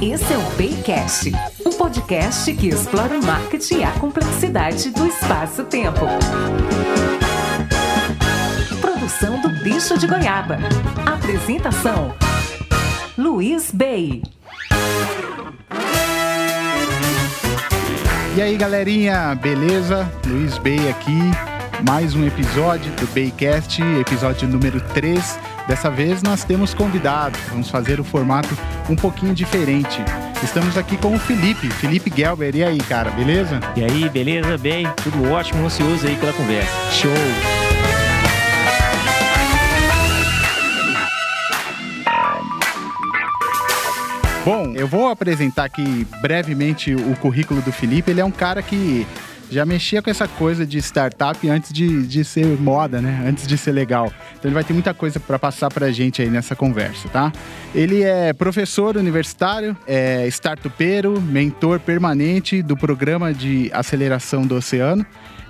Esse 0.00 0.32
é 0.32 0.38
o 0.38 0.42
Baycast, 0.56 1.32
um 1.66 1.70
podcast 1.70 2.54
que 2.54 2.68
explora 2.68 3.18
o 3.18 3.24
marketing 3.24 3.78
e 3.78 3.84
a 3.84 3.90
complexidade 3.92 4.90
do 4.90 5.04
espaço-tempo. 5.04 6.06
Produção 8.80 9.40
do 9.40 9.48
Bicho 9.64 9.98
de 9.98 10.06
Goiaba. 10.06 10.58
Apresentação: 11.04 12.14
Luiz 13.18 13.72
Bay. 13.72 14.22
E 18.36 18.40
aí, 18.40 18.56
galerinha, 18.56 19.34
beleza? 19.34 20.08
Luiz 20.24 20.58
Bay 20.58 20.88
aqui. 20.90 21.18
Mais 21.84 22.14
um 22.14 22.24
episódio 22.24 22.92
do 22.92 23.06
Baycast, 23.08 23.82
episódio 23.82 24.46
número 24.46 24.80
3. 24.94 25.38
Dessa 25.68 25.90
vez 25.90 26.22
nós 26.22 26.44
temos 26.44 26.72
convidados, 26.72 27.38
vamos 27.50 27.68
fazer 27.68 28.00
o 28.00 28.04
formato 28.04 28.48
um 28.88 28.96
pouquinho 28.96 29.34
diferente. 29.34 30.02
Estamos 30.42 30.78
aqui 30.78 30.96
com 30.96 31.14
o 31.14 31.18
Felipe, 31.18 31.68
Felipe 31.68 32.10
Gelber. 32.10 32.56
E 32.56 32.64
aí, 32.64 32.78
cara, 32.78 33.10
beleza? 33.10 33.60
E 33.76 33.84
aí, 33.84 34.08
beleza? 34.08 34.56
Bem, 34.56 34.86
tudo 35.04 35.30
ótimo, 35.30 35.66
ansioso 35.66 36.06
aí 36.06 36.16
pela 36.16 36.32
conversa. 36.32 36.72
Show! 36.92 37.12
Bom, 44.42 44.72
eu 44.74 44.88
vou 44.88 45.10
apresentar 45.10 45.64
aqui 45.64 46.06
brevemente 46.22 46.94
o 46.94 47.14
currículo 47.16 47.60
do 47.60 47.70
Felipe. 47.70 48.10
Ele 48.10 48.22
é 48.22 48.24
um 48.24 48.30
cara 48.30 48.62
que 48.62 49.06
já 49.50 49.64
mexia 49.64 50.02
com 50.02 50.10
essa 50.10 50.28
coisa 50.28 50.66
de 50.66 50.78
startup 50.78 51.48
antes 51.48 51.72
de, 51.72 52.06
de 52.06 52.24
ser 52.24 52.46
moda, 52.60 53.00
né? 53.00 53.24
Antes 53.26 53.46
de 53.46 53.56
ser 53.56 53.72
legal. 53.72 54.12
Então 54.32 54.48
ele 54.48 54.54
vai 54.54 54.64
ter 54.64 54.72
muita 54.72 54.92
coisa 54.92 55.18
para 55.18 55.38
passar 55.38 55.70
para 55.70 55.86
a 55.86 55.92
gente 55.92 56.20
aí 56.22 56.30
nessa 56.30 56.54
conversa, 56.54 57.08
tá? 57.08 57.32
Ele 57.74 58.02
é 58.02 58.32
professor 58.32 58.96
universitário, 58.96 59.76
é 59.86 60.26
startupeiro, 60.28 61.20
mentor 61.20 61.80
permanente 61.80 62.62
do 62.62 62.76
programa 62.76 63.32
de 63.32 63.70
aceleração 63.72 64.46
do 64.46 64.56
oceano 64.56 65.06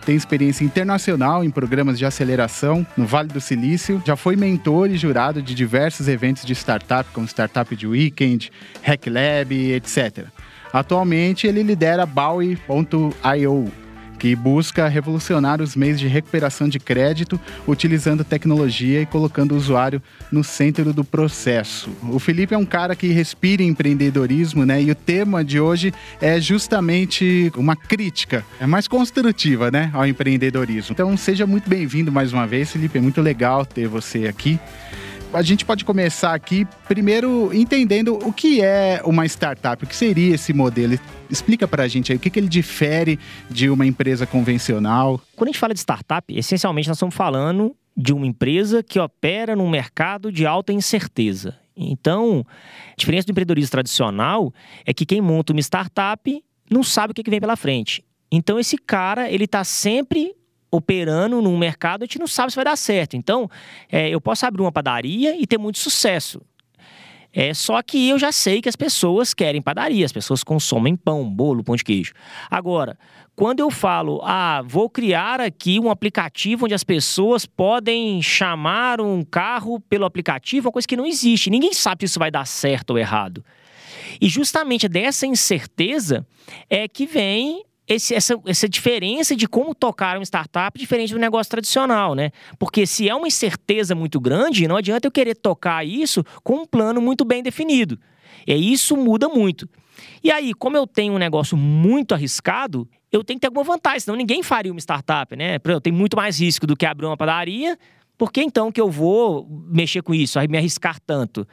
tem 0.09 0.17
experiência 0.17 0.65
internacional 0.65 1.45
em 1.45 1.51
programas 1.51 1.99
de 1.99 2.07
aceleração 2.07 2.87
no 2.97 3.05
Vale 3.05 3.29
do 3.29 3.43
Silício, 3.43 4.03
já 4.07 4.17
foi 4.17 4.37
mentor 4.37 4.91
e 4.91 4.97
jurado 4.97 5.43
de 5.43 5.55
diversos 5.55 6.09
eventos 6.09 6.47
de 6.47 6.55
startup, 6.55 7.11
como 7.13 7.27
Startup 7.27 7.77
de 7.77 7.87
Weekend, 7.87 8.51
Hack 8.83 9.07
Lab, 9.07 9.55
etc. 9.55 10.25
Atualmente, 10.73 11.47
ele 11.47 11.63
lidera 11.63 12.07
Bowie.io, 12.07 13.71
que 14.19 14.35
busca 14.35 14.89
revolucionar 14.89 15.63
os 15.63 15.77
meios 15.77 15.99
de 15.99 16.09
recuperação 16.09 16.69
de 16.69 16.79
crédito 16.79 17.41
utilizando 17.67 18.25
tecnologia 18.25 19.01
e 19.01 19.07
colocando 19.07 19.53
o 19.53 19.57
usuário 19.57 20.03
no 20.31 20.43
centro 20.43 20.93
do 20.93 21.05
processo. 21.05 21.91
O 22.11 22.19
Felipe 22.19 22.55
é 22.55 22.59
um 22.59 22.67
cara 22.67 22.97
que 22.97 23.09
respira 23.09 23.63
empreendedorismo, 23.63 24.67
né? 24.67 24.83
E 24.83 24.91
o 24.91 24.95
tema 24.95 25.45
de 25.45 25.61
hoje 25.61 25.93
é 26.21 26.41
justamente 26.41 27.53
uma 27.57 27.77
crítica, 27.77 28.45
é 28.61 28.67
mais 28.67 28.89
construtiva, 28.89 29.71
né, 29.71 29.91
ao 29.93 30.07
empreendedorismo. 30.07 30.93
Então, 30.93 31.17
seja 31.17 31.47
muito 31.47 31.69
bem-vindo 31.69 32.11
mais 32.11 32.33
uma 32.33 32.47
vez, 32.47 32.73
Felipe. 32.73 32.99
É 32.99 33.01
muito 33.01 33.21
legal 33.21 33.65
ter 33.65 33.87
você 33.87 34.27
aqui 34.27 34.59
a 35.33 35.43
gente 35.43 35.65
pode 35.65 35.85
começar 35.85 36.35
aqui 36.35 36.67
primeiro 36.87 37.53
entendendo 37.53 38.19
o 38.27 38.33
que 38.33 38.63
é 38.63 39.01
uma 39.05 39.27
startup, 39.27 39.83
o 39.85 39.87
que 39.87 39.95
seria 39.95 40.35
esse 40.35 40.53
modelo. 40.53 40.99
Explica 41.31 41.69
para 41.69 41.83
a 41.83 41.89
gente 41.89 42.13
aí 42.13 42.17
o 42.17 42.21
que, 42.21 42.31
que 42.31 42.39
ele 42.39 42.49
difere 42.49 43.19
de 43.51 43.69
uma 43.69 43.87
empresa 43.87 44.27
convencional. 44.27 45.21
Quando 45.37 45.49
a 45.49 45.53
gente 45.53 45.61
fala 45.61 45.75
de 45.75 45.81
startup, 45.81 46.37
essencialmente 46.37 46.89
nós 46.89 46.97
estamos 46.97 47.15
falando 47.15 47.77
de 47.97 48.13
uma 48.13 48.27
empresa 48.27 48.83
que 48.83 48.99
opera 48.99 49.55
num 49.55 49.69
mercado 49.69 50.33
de 50.33 50.47
alta 50.47 50.73
incerteza. 50.73 51.57
Então, 51.77 52.45
a 52.91 52.95
diferença 52.97 53.27
do 53.27 53.31
empreendedorismo 53.31 53.71
tradicional 53.71 54.53
é 54.85 54.95
que 54.95 55.07
quem 55.07 55.21
monta 55.21 55.53
uma 55.53 55.61
startup 55.61 56.45
não 56.71 56.83
sabe 56.83 57.13
o 57.13 57.15
que 57.15 57.29
vem 57.31 57.41
pela 57.41 57.57
frente. 57.57 58.05
Então, 58.31 58.59
esse 58.59 58.77
cara, 58.77 59.31
ele 59.31 59.45
está 59.45 59.65
sempre 59.65 60.35
operando 60.71 61.41
num 61.41 61.57
mercado, 61.57 62.03
a 62.03 62.07
gente 62.07 62.19
não 62.19 62.27
sabe 62.27 62.53
se 62.53 62.57
vai 62.57 62.65
dar 62.65 62.77
certo. 62.77 63.17
Então, 63.17 63.51
é, 63.91 64.09
eu 64.09 64.21
posso 64.21 64.45
abrir 64.47 64.63
uma 64.63 64.73
padaria 64.73 65.41
e 65.41 65.47
ter 65.47 65.59
muito 65.59 65.79
sucesso. 65.79 66.41
É 67.33 67.53
só 67.53 67.83
que 67.83 68.09
eu 68.09 68.19
já 68.19 68.33
sei 68.33 68.63
que 68.63 68.69
as 68.69 68.77
pessoas 68.77 69.35
querem 69.35 69.61
padaria, 69.61 70.05
as 70.05 70.13
pessoas 70.13 70.43
consomem 70.43 70.97
pão, 70.97 71.29
bolo, 71.29 71.63
pão 71.63 71.77
de 71.77 71.85
queijo. 71.85 72.13
Agora, 72.51 72.99
quando 73.37 73.61
eu 73.61 73.71
falo, 73.71 74.21
ah, 74.25 74.63
vou 74.67 74.89
criar 74.89 75.41
aqui 75.41 75.79
um 75.79 75.91
aplicativo 75.91 76.65
onde 76.65 76.75
as 76.75 76.83
pessoas 76.83 77.47
podem 77.47 78.21
chamar 78.23 79.01
um 79.01 79.23
carro 79.23 79.79
pelo 79.79 80.07
aplicativo, 80.07 80.67
é 80.67 80.69
uma 80.69 80.73
coisa 80.73 80.89
que 80.89 80.97
não 80.97 81.07
existe. 81.07 81.51
Ninguém 81.51 81.73
sabe 81.73 82.01
se 82.01 82.07
isso 82.07 82.19
vai 82.19 82.31
dar 82.31 82.47
certo 82.47 82.91
ou 82.91 82.99
errado. 82.99 83.45
E 84.21 84.29
justamente 84.29 84.89
dessa 84.89 85.27
incerteza 85.27 86.27
é 86.69 86.89
que 86.89 87.07
vem 87.07 87.63
esse, 87.89 88.15
essa, 88.15 88.39
essa 88.45 88.69
diferença 88.69 89.35
de 89.35 89.49
como 89.49 89.75
tocar 89.75 90.17
uma 90.17 90.25
startup 90.25 90.79
diferente 90.79 91.13
do 91.13 91.19
negócio 91.19 91.51
tradicional, 91.51 92.15
né? 92.15 92.31
Porque 92.59 92.87
se 92.87 93.09
é 93.09 93.15
uma 93.15 93.27
incerteza 93.27 93.95
muito 93.95 94.21
grande, 94.21 94.69
não 94.69 94.77
adianta 94.77 95.07
eu 95.07 95.11
querer 95.11 95.35
tocar 95.35 95.87
isso 95.87 96.23
com 96.45 96.57
um 96.57 96.67
plano 96.67 97.01
muito 97.01 97.25
bem 97.25 97.43
definido. 97.43 97.99
E 98.47 98.73
isso 98.73 98.97
muda 98.97 99.29
muito. 99.29 99.69
E 100.23 100.31
aí, 100.31 100.53
como 100.53 100.77
eu 100.77 100.87
tenho 100.87 101.15
um 101.15 101.19
negócio 101.19 101.57
muito 101.57 102.15
arriscado, 102.15 102.89
eu 103.11 103.25
tenho 103.25 103.39
que 103.39 103.41
ter 103.41 103.47
alguma 103.47 103.65
vantagem, 103.65 104.01
senão 104.01 104.17
ninguém 104.17 104.43
faria 104.43 104.71
uma 104.71 104.81
startup, 104.81 105.35
né? 105.35 105.59
Eu 105.65 105.81
tenho 105.81 105.97
muito 105.97 106.17
mais 106.17 106.41
risco 106.41 106.67
do 106.67 106.77
que 106.77 106.85
abrir 106.85 107.07
uma 107.07 107.17
padaria. 107.17 107.79
Por 108.19 108.33
que 108.33 108.43
então 108.43 108.71
que 108.71 108.81
eu 108.81 108.91
vou 108.91 109.47
mexer 109.71 110.03
com 110.03 110.15
isso, 110.15 110.39
me 110.49 110.59
arriscar 110.59 110.99
tanto? 111.01 111.47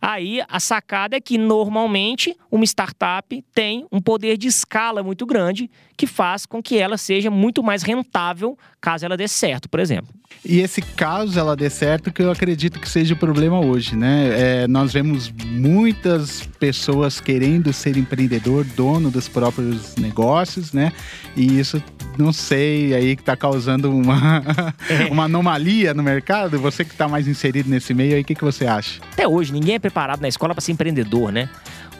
Aí 0.00 0.42
a 0.48 0.60
sacada 0.60 1.16
é 1.16 1.20
que 1.20 1.38
normalmente 1.38 2.36
uma 2.50 2.64
startup 2.64 3.44
tem 3.54 3.86
um 3.90 4.00
poder 4.00 4.36
de 4.36 4.48
escala 4.48 5.02
muito 5.02 5.26
grande 5.26 5.70
que 5.96 6.06
faz 6.06 6.44
com 6.44 6.62
que 6.62 6.78
ela 6.78 6.98
seja 6.98 7.30
muito 7.30 7.62
mais 7.62 7.82
rentável 7.82 8.56
caso 8.80 9.04
ela 9.04 9.16
dê 9.16 9.26
certo, 9.26 9.68
por 9.68 9.80
exemplo. 9.80 10.14
E 10.44 10.60
esse 10.60 10.80
caso 10.80 11.38
ela 11.38 11.56
dê 11.56 11.68
certo, 11.68 12.12
que 12.12 12.22
eu 12.22 12.30
acredito 12.30 12.78
que 12.78 12.88
seja 12.88 13.14
o 13.14 13.16
problema 13.16 13.58
hoje, 13.58 13.96
né? 13.96 14.62
É, 14.62 14.68
nós 14.68 14.92
vemos 14.92 15.32
muitas 15.44 16.42
pessoas 16.60 17.20
querendo 17.20 17.72
ser 17.72 17.96
empreendedor, 17.96 18.64
dono 18.64 19.10
dos 19.10 19.28
próprios 19.28 19.96
negócios, 19.96 20.72
né? 20.72 20.92
E 21.36 21.58
isso, 21.58 21.82
não 22.16 22.32
sei, 22.32 22.94
aí 22.94 23.16
que 23.16 23.22
está 23.22 23.36
causando 23.36 23.90
uma, 23.90 24.42
uma 25.10 25.24
anomalia 25.24 25.92
no 25.92 26.02
mercado. 26.02 26.60
Você 26.60 26.84
que 26.84 26.92
está 26.92 27.08
mais 27.08 27.26
inserido 27.26 27.68
nesse 27.68 27.92
meio 27.92 28.14
aí, 28.14 28.22
o 28.22 28.24
que, 28.24 28.34
que 28.34 28.44
você 28.44 28.66
acha? 28.66 29.00
Até 29.12 29.26
hoje, 29.26 29.52
ninguém 29.52 29.74
é 29.74 29.78
preparado 29.86 30.20
na 30.20 30.28
escola 30.28 30.54
para 30.54 30.60
ser 30.60 30.72
empreendedor, 30.72 31.30
né? 31.30 31.48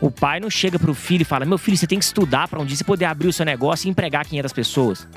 O 0.01 0.11
pai 0.11 0.41
não 0.41 0.51
chega 0.51 0.79
para 0.79 0.91
o 0.91 0.95
filho 0.95 1.23
e 1.23 1.25
fala: 1.25 1.45
Meu 1.45 1.59
filho, 1.59 1.77
você 1.77 1.87
tem 1.87 1.99
que 1.99 2.05
estudar 2.05 2.49
para 2.49 2.61
um 2.61 2.65
dia 2.67 2.77
você 2.77 2.85
poder 2.85 3.05
abrir 3.05 3.29
o 3.29 3.33
seu 3.33 3.47
negócio 3.47 3.87
e 3.87 3.91
empregar 3.91 4.27
500 4.27 4.53
pessoas. 4.53 5.09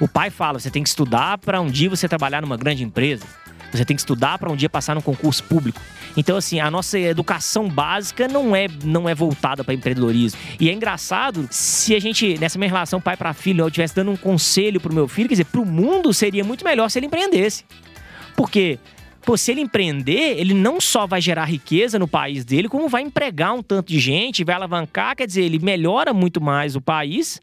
O 0.00 0.08
pai 0.08 0.30
fala: 0.30 0.58
Você 0.58 0.70
tem 0.70 0.82
que 0.82 0.88
estudar 0.88 1.38
para 1.38 1.60
um 1.60 1.68
dia 1.68 1.88
você 1.88 2.08
trabalhar 2.08 2.42
numa 2.42 2.56
grande 2.56 2.82
empresa. 2.82 3.24
Você 3.72 3.84
tem 3.84 3.96
que 3.96 4.00
estudar 4.00 4.38
para 4.38 4.50
um 4.50 4.56
dia 4.56 4.68
passar 4.68 4.94
num 4.94 5.00
concurso 5.00 5.42
público. 5.44 5.80
Então, 6.16 6.36
assim, 6.36 6.60
a 6.60 6.70
nossa 6.70 6.98
educação 6.98 7.68
básica 7.68 8.26
não 8.26 8.54
é, 8.54 8.68
não 8.84 9.08
é 9.08 9.14
voltada 9.14 9.62
para 9.64 9.74
empreendedorismo. 9.74 10.38
E 10.58 10.70
é 10.70 10.72
engraçado, 10.72 11.46
se 11.50 11.94
a 11.94 12.00
gente, 12.00 12.38
nessa 12.38 12.58
minha 12.58 12.70
relação 12.70 13.00
pai 13.00 13.16
para 13.16 13.34
filho, 13.34 13.62
eu 13.62 13.68
estivesse 13.68 13.94
dando 13.94 14.12
um 14.12 14.16
conselho 14.16 14.80
pro 14.80 14.94
meu 14.94 15.08
filho, 15.08 15.28
quer 15.28 15.34
dizer, 15.34 15.46
pro 15.46 15.64
mundo 15.64 16.14
seria 16.14 16.44
muito 16.44 16.64
melhor 16.64 16.88
se 16.88 16.98
ele 16.98 17.06
empreendesse. 17.06 17.64
Porque 18.34 18.78
Pô, 19.26 19.36
se 19.36 19.50
ele 19.50 19.60
empreender, 19.60 20.38
ele 20.38 20.54
não 20.54 20.80
só 20.80 21.04
vai 21.04 21.20
gerar 21.20 21.46
riqueza 21.46 21.98
no 21.98 22.06
país 22.06 22.44
dele, 22.44 22.68
como 22.68 22.88
vai 22.88 23.02
empregar 23.02 23.54
um 23.54 23.60
tanto 23.60 23.88
de 23.88 23.98
gente, 23.98 24.44
vai 24.44 24.54
alavancar, 24.54 25.16
quer 25.16 25.26
dizer, 25.26 25.42
ele 25.42 25.58
melhora 25.58 26.14
muito 26.14 26.40
mais 26.40 26.76
o 26.76 26.80
país 26.80 27.42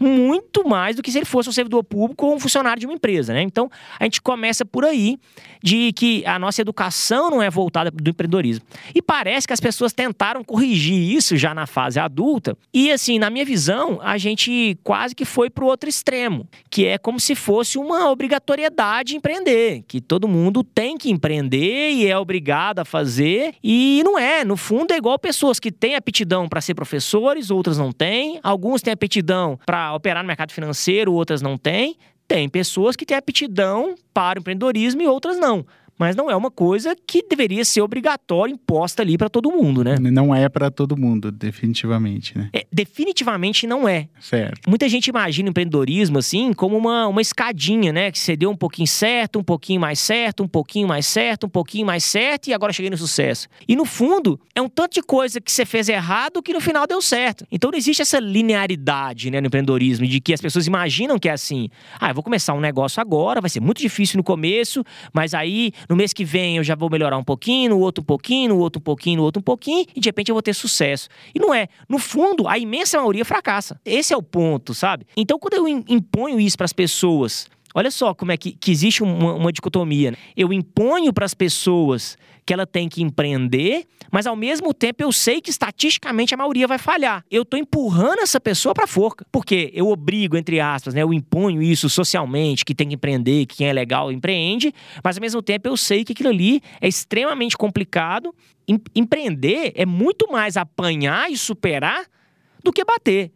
muito 0.00 0.66
mais 0.66 0.96
do 0.96 1.02
que 1.02 1.12
se 1.12 1.18
ele 1.18 1.26
fosse 1.26 1.48
um 1.48 1.52
servidor 1.52 1.84
público 1.84 2.26
ou 2.26 2.34
um 2.34 2.40
funcionário 2.40 2.80
de 2.80 2.86
uma 2.86 2.94
empresa, 2.94 3.34
né? 3.34 3.42
Então, 3.42 3.70
a 3.98 4.04
gente 4.04 4.22
começa 4.22 4.64
por 4.64 4.84
aí 4.84 5.18
de 5.62 5.92
que 5.92 6.24
a 6.24 6.38
nossa 6.38 6.62
educação 6.62 7.30
não 7.30 7.42
é 7.42 7.50
voltada 7.50 7.90
do 7.90 8.10
empreendedorismo. 8.10 8.64
E 8.94 9.02
parece 9.02 9.46
que 9.46 9.52
as 9.52 9.60
pessoas 9.60 9.92
tentaram 9.92 10.42
corrigir 10.42 11.14
isso 11.14 11.36
já 11.36 11.54
na 11.54 11.66
fase 11.66 12.00
adulta. 12.00 12.56
E 12.72 12.90
assim, 12.90 13.18
na 13.18 13.28
minha 13.28 13.44
visão, 13.44 14.00
a 14.02 14.16
gente 14.16 14.78
quase 14.82 15.14
que 15.14 15.26
foi 15.26 15.50
para 15.50 15.64
o 15.64 15.66
outro 15.66 15.88
extremo, 15.88 16.48
que 16.70 16.86
é 16.86 16.96
como 16.96 17.20
se 17.20 17.34
fosse 17.34 17.76
uma 17.76 18.10
obrigatoriedade 18.10 19.16
empreender, 19.16 19.84
que 19.86 20.00
todo 20.00 20.26
mundo 20.26 20.64
tem 20.64 20.96
que 20.96 21.10
empreender 21.10 21.92
e 21.92 22.06
é 22.06 22.16
obrigado 22.16 22.78
a 22.78 22.84
fazer. 22.84 23.54
E 23.62 24.00
não 24.04 24.18
é, 24.18 24.44
no 24.44 24.56
fundo 24.56 24.92
é 24.92 24.96
igual 24.96 25.18
pessoas 25.18 25.60
que 25.60 25.70
têm 25.70 25.94
aptidão 25.94 26.48
para 26.48 26.60
ser 26.60 26.74
professores, 26.74 27.50
outras 27.50 27.76
não 27.76 27.92
têm. 27.92 28.40
Alguns 28.42 28.80
têm 28.80 28.92
aptidão 28.92 29.58
para 29.66 29.89
operar 29.94 30.22
no 30.22 30.26
mercado 30.26 30.52
financeiro, 30.52 31.12
outras 31.12 31.42
não 31.42 31.56
têm. 31.56 31.96
Tem 32.26 32.48
pessoas 32.48 32.94
que 32.94 33.04
têm 33.04 33.16
aptidão 33.16 33.96
para 34.14 34.38
o 34.38 34.40
empreendedorismo 34.40 35.02
e 35.02 35.06
outras 35.06 35.38
não. 35.38 35.66
Mas 36.00 36.16
não 36.16 36.30
é 36.30 36.34
uma 36.34 36.50
coisa 36.50 36.96
que 37.06 37.22
deveria 37.28 37.62
ser 37.62 37.82
obrigatória, 37.82 38.54
imposta 38.54 39.02
ali 39.02 39.18
para 39.18 39.28
todo 39.28 39.50
mundo, 39.50 39.84
né? 39.84 39.96
Não 40.00 40.34
é 40.34 40.48
para 40.48 40.70
todo 40.70 40.96
mundo, 40.96 41.30
definitivamente, 41.30 42.38
né? 42.38 42.48
É, 42.54 42.66
definitivamente 42.72 43.66
não 43.66 43.86
é. 43.86 44.08
Certo. 44.18 44.66
Muita 44.66 44.88
gente 44.88 45.08
imagina 45.08 45.48
o 45.48 45.50
empreendedorismo 45.50 46.16
assim 46.16 46.54
como 46.54 46.74
uma, 46.74 47.06
uma 47.06 47.20
escadinha, 47.20 47.92
né? 47.92 48.10
Que 48.10 48.18
você 48.18 48.34
deu 48.34 48.50
um 48.50 48.56
pouquinho 48.56 48.88
certo, 48.88 49.38
um 49.38 49.42
pouquinho 49.42 49.78
mais 49.78 49.98
certo, 49.98 50.42
um 50.42 50.48
pouquinho 50.48 50.88
mais 50.88 51.04
certo, 51.04 51.44
um 51.44 51.50
pouquinho 51.50 51.84
mais 51.84 52.02
certo 52.02 52.48
e 52.48 52.54
agora 52.54 52.72
cheguei 52.72 52.88
no 52.88 52.96
sucesso. 52.96 53.46
E 53.68 53.76
no 53.76 53.84
fundo, 53.84 54.40
é 54.54 54.62
um 54.62 54.70
tanto 54.70 54.94
de 54.94 55.02
coisa 55.02 55.38
que 55.38 55.52
você 55.52 55.66
fez 55.66 55.86
errado 55.90 56.42
que 56.42 56.54
no 56.54 56.62
final 56.62 56.86
deu 56.86 57.02
certo. 57.02 57.44
Então 57.52 57.70
não 57.70 57.76
existe 57.76 58.00
essa 58.00 58.18
linearidade 58.18 59.30
né, 59.30 59.38
no 59.38 59.48
empreendedorismo, 59.48 60.06
de 60.06 60.18
que 60.18 60.32
as 60.32 60.40
pessoas 60.40 60.66
imaginam 60.66 61.18
que 61.18 61.28
é 61.28 61.32
assim. 61.32 61.68
Ah, 62.00 62.08
eu 62.08 62.14
vou 62.14 62.24
começar 62.24 62.54
um 62.54 62.60
negócio 62.60 63.02
agora, 63.02 63.42
vai 63.42 63.50
ser 63.50 63.60
muito 63.60 63.82
difícil 63.82 64.16
no 64.16 64.24
começo, 64.24 64.82
mas 65.12 65.34
aí 65.34 65.72
no 65.90 65.96
mês 65.96 66.12
que 66.12 66.24
vem 66.24 66.56
eu 66.56 66.62
já 66.62 66.76
vou 66.76 66.88
melhorar 66.88 67.18
um 67.18 67.24
pouquinho, 67.24 67.70
no 67.70 67.80
outro 67.80 68.00
um 68.00 68.04
pouquinho, 68.04 68.50
no 68.50 68.58
outro 68.58 68.78
um 68.78 68.82
pouquinho, 68.82 69.16
no 69.16 69.24
outro 69.24 69.40
um 69.40 69.42
pouquinho, 69.42 69.84
e 69.94 70.00
de 70.00 70.08
repente 70.08 70.30
eu 70.30 70.34
vou 70.34 70.40
ter 70.40 70.54
sucesso. 70.54 71.08
E 71.34 71.40
não 71.40 71.52
é. 71.52 71.66
No 71.88 71.98
fundo, 71.98 72.46
a 72.46 72.56
imensa 72.56 72.98
maioria 72.98 73.24
fracassa. 73.24 73.80
Esse 73.84 74.14
é 74.14 74.16
o 74.16 74.22
ponto, 74.22 74.72
sabe? 74.72 75.04
Então 75.16 75.36
quando 75.36 75.54
eu 75.54 75.66
imponho 75.66 76.38
isso 76.38 76.56
para 76.56 76.64
as 76.64 76.72
pessoas, 76.72 77.50
Olha 77.74 77.90
só 77.90 78.14
como 78.14 78.32
é 78.32 78.36
que, 78.36 78.52
que 78.52 78.70
existe 78.70 79.02
uma, 79.02 79.34
uma 79.34 79.52
dicotomia. 79.52 80.10
Né? 80.12 80.16
Eu 80.36 80.52
imponho 80.52 81.12
para 81.12 81.24
as 81.24 81.34
pessoas 81.34 82.18
que 82.44 82.52
ela 82.52 82.66
tem 82.66 82.88
que 82.88 83.02
empreender, 83.02 83.86
mas 84.10 84.26
ao 84.26 84.34
mesmo 84.34 84.74
tempo 84.74 85.02
eu 85.02 85.12
sei 85.12 85.40
que 85.40 85.50
estatisticamente 85.50 86.34
a 86.34 86.36
maioria 86.36 86.66
vai 86.66 86.78
falhar. 86.78 87.24
Eu 87.30 87.42
estou 87.42 87.58
empurrando 87.58 88.20
essa 88.20 88.40
pessoa 88.40 88.74
para 88.74 88.84
a 88.84 88.88
forca. 88.88 89.24
Porque 89.30 89.70
eu 89.72 89.88
obrigo, 89.88 90.36
entre 90.36 90.58
aspas, 90.58 90.94
né? 90.94 91.02
eu 91.02 91.12
imponho 91.12 91.62
isso 91.62 91.88
socialmente, 91.88 92.64
que 92.64 92.74
tem 92.74 92.88
que 92.88 92.94
empreender, 92.94 93.46
que 93.46 93.58
quem 93.58 93.68
é 93.68 93.72
legal 93.72 94.10
empreende, 94.10 94.74
mas 95.04 95.16
ao 95.16 95.20
mesmo 95.20 95.40
tempo 95.40 95.68
eu 95.68 95.76
sei 95.76 96.04
que 96.04 96.12
aquilo 96.12 96.30
ali 96.30 96.60
é 96.80 96.88
extremamente 96.88 97.56
complicado. 97.56 98.34
Empreender 98.94 99.72
é 99.76 99.86
muito 99.86 100.30
mais 100.30 100.56
apanhar 100.56 101.30
e 101.30 101.36
superar 101.36 102.04
do 102.64 102.72
que 102.72 102.84
bater. 102.84 103.30